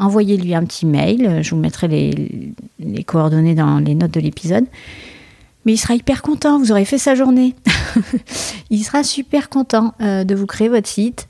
envoyez-lui 0.00 0.54
un 0.54 0.64
petit 0.64 0.86
mail. 0.86 1.42
Je 1.42 1.50
vous 1.50 1.60
mettrai 1.60 1.86
les, 1.88 3.04
coordonnées 3.04 3.54
dans 3.54 3.78
les 3.78 3.94
notes 3.94 4.12
de 4.12 4.20
l'épisode. 4.20 4.64
Mais 5.64 5.74
il 5.74 5.78
sera 5.78 5.94
hyper 5.94 6.22
content, 6.22 6.58
vous 6.58 6.72
aurez 6.72 6.86
fait 6.86 6.98
sa 6.98 7.14
journée. 7.14 7.54
il 8.70 8.82
sera 8.82 9.04
super 9.04 9.50
content 9.50 9.94
euh, 10.00 10.24
de 10.24 10.34
vous 10.34 10.46
créer 10.46 10.68
votre 10.68 10.88
site. 10.88 11.28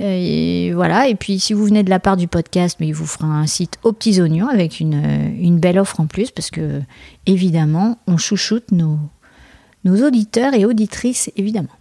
Et 0.00 0.72
voilà, 0.74 1.08
et 1.08 1.14
puis 1.14 1.40
si 1.40 1.52
vous 1.52 1.64
venez 1.64 1.82
de 1.82 1.90
la 1.90 1.98
part 1.98 2.16
du 2.16 2.28
podcast, 2.28 2.76
mais 2.80 2.88
il 2.88 2.94
vous 2.94 3.06
fera 3.06 3.26
un 3.26 3.46
site 3.46 3.78
aux 3.82 3.92
petits 3.92 4.20
oignons 4.20 4.46
avec 4.46 4.78
une, 4.78 5.02
une 5.40 5.58
belle 5.58 5.78
offre 5.78 5.98
en 5.98 6.06
plus, 6.06 6.30
parce 6.30 6.50
que 6.50 6.80
évidemment, 7.26 7.98
on 8.06 8.16
chouchoute 8.16 8.70
nos 8.70 10.06
auditeurs 10.06 10.54
et 10.54 10.64
auditrices, 10.64 11.32
évidemment. 11.36 11.77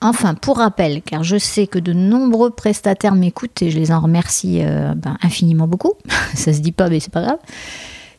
Enfin, 0.00 0.34
pour 0.34 0.58
rappel, 0.58 1.02
car 1.02 1.24
je 1.24 1.36
sais 1.38 1.66
que 1.66 1.78
de 1.80 1.92
nombreux 1.92 2.50
prestataires 2.50 3.16
m'écoutent 3.16 3.62
et 3.62 3.70
je 3.70 3.78
les 3.78 3.90
en 3.90 3.98
remercie 4.00 4.60
euh, 4.62 4.94
ben, 4.94 5.18
infiniment 5.22 5.66
beaucoup. 5.66 5.94
Ça 6.34 6.52
se 6.52 6.60
dit 6.60 6.70
pas, 6.70 6.88
mais 6.88 7.00
c'est 7.00 7.12
pas 7.12 7.22
grave. 7.22 7.38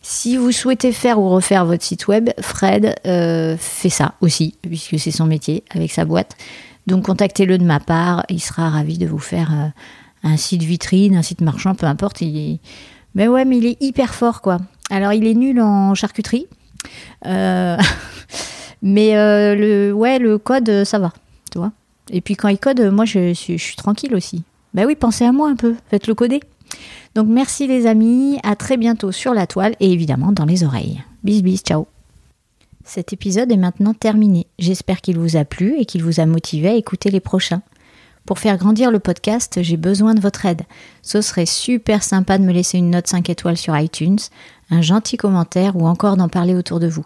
Si 0.02 0.36
vous 0.36 0.52
souhaitez 0.52 0.92
faire 0.92 1.20
ou 1.20 1.30
refaire 1.30 1.65
votre 1.65 1.84
site 1.84 2.08
web, 2.08 2.30
Fred 2.42 2.96
euh, 3.06 3.56
fait 3.58 3.89
ça 3.89 4.15
aussi, 4.22 4.56
puisque 4.62 4.98
c'est 5.00 5.12
son 5.12 5.26
métier 5.26 5.63
avec 5.70 5.92
sa 5.92 6.04
boîte. 6.04 6.36
Donc 6.88 7.06
contactez-le 7.06 7.58
de 7.58 7.63
ma 7.63 7.80
part, 7.80 8.26
il 8.30 8.39
sera 8.39 8.70
ravi 8.70 8.98
de 8.98 9.06
vous 9.06 9.20
faire 9.20 9.52
euh, 9.54 9.68
un 10.24 10.38
site 10.38 10.63
vitrine, 10.63 11.15
un 11.15 11.22
site 11.22 11.42
marchand, 11.42 11.76
peu 11.76 11.86
importe. 11.86 12.22
Mais 13.15 13.28
ouais, 13.28 13.46
mais 13.46 13.58
il 13.58 13.65
est 13.65 13.82
hyper 13.82 14.13
fort, 14.13 14.42
quoi. 14.42 14.58
Alors 14.89 15.13
il 15.13 15.28
est 15.28 15.34
nul 15.34 15.62
en 15.62 15.94
charcuterie, 15.96 16.48
mais 17.24 17.80
le, 18.82 19.92
ouais, 19.92 20.18
le 20.20 20.38
code, 20.38 20.84
ça 20.86 20.98
va. 20.98 21.12
Et 22.12 22.21
puis 22.21 22.35
quand 22.35 22.47
il 22.47 22.57
code, 22.57 22.81
moi 22.91 23.05
je, 23.05 23.33
suis 23.33 23.75
tranquille 23.75 24.15
aussi. 24.15 24.43
Ben 24.73 24.85
oui, 24.85 24.95
pensez 24.95 25.25
à 25.25 25.31
moi 25.31 25.49
un 25.49 25.55
peu, 25.55 25.75
faites-le 25.89 26.15
coder. 26.15 26.41
Donc 27.15 27.27
merci 27.27 27.67
les 27.67 27.88
amis, 27.88 28.39
à 28.43 28.55
très 28.55 28.77
bientôt 28.77 29.12
sur 29.12 29.33
la 29.33 29.47
toile 29.47 29.75
et 29.79 29.91
évidemment 29.91 30.31
dans 30.31 30.45
les 30.45 30.63
oreilles. 30.63 31.03
Bis 31.23 31.41
bis, 31.41 31.62
ciao. 31.62 31.88
Cet 32.83 33.13
épisode 33.13 33.51
est 33.51 33.57
maintenant 33.57 33.93
terminé. 33.93 34.47
J'espère 34.57 35.01
qu'il 35.01 35.17
vous 35.17 35.38
a 35.38 35.45
plu 35.45 35.75
et 35.77 35.85
qu'il 35.85 36.03
vous 36.03 36.19
a 36.19 36.25
motivé 36.25 36.69
à 36.69 36.75
écouter 36.75 37.12
les 37.12 37.19
prochains. 37.19 37.62
Pour 38.25 38.39
faire 38.39 38.57
grandir 38.57 38.91
le 38.91 38.99
podcast, 38.99 39.59
j'ai 39.62 39.77
besoin 39.77 40.13
de 40.13 40.19
votre 40.19 40.45
aide. 40.45 40.63
Ce 41.01 41.21
serait 41.21 41.45
super 41.45 42.03
sympa 42.03 42.38
de 42.38 42.43
me 42.43 42.51
laisser 42.51 42.77
une 42.77 42.91
note 42.91 43.07
5 43.07 43.29
étoiles 43.29 43.57
sur 43.57 43.77
iTunes, 43.77 44.19
un 44.69 44.81
gentil 44.81 45.17
commentaire 45.17 45.75
ou 45.75 45.88
encore 45.88 46.15
d'en 46.15 46.29
parler 46.29 46.53
autour 46.53 46.79
de 46.79 46.88
vous. 46.88 47.05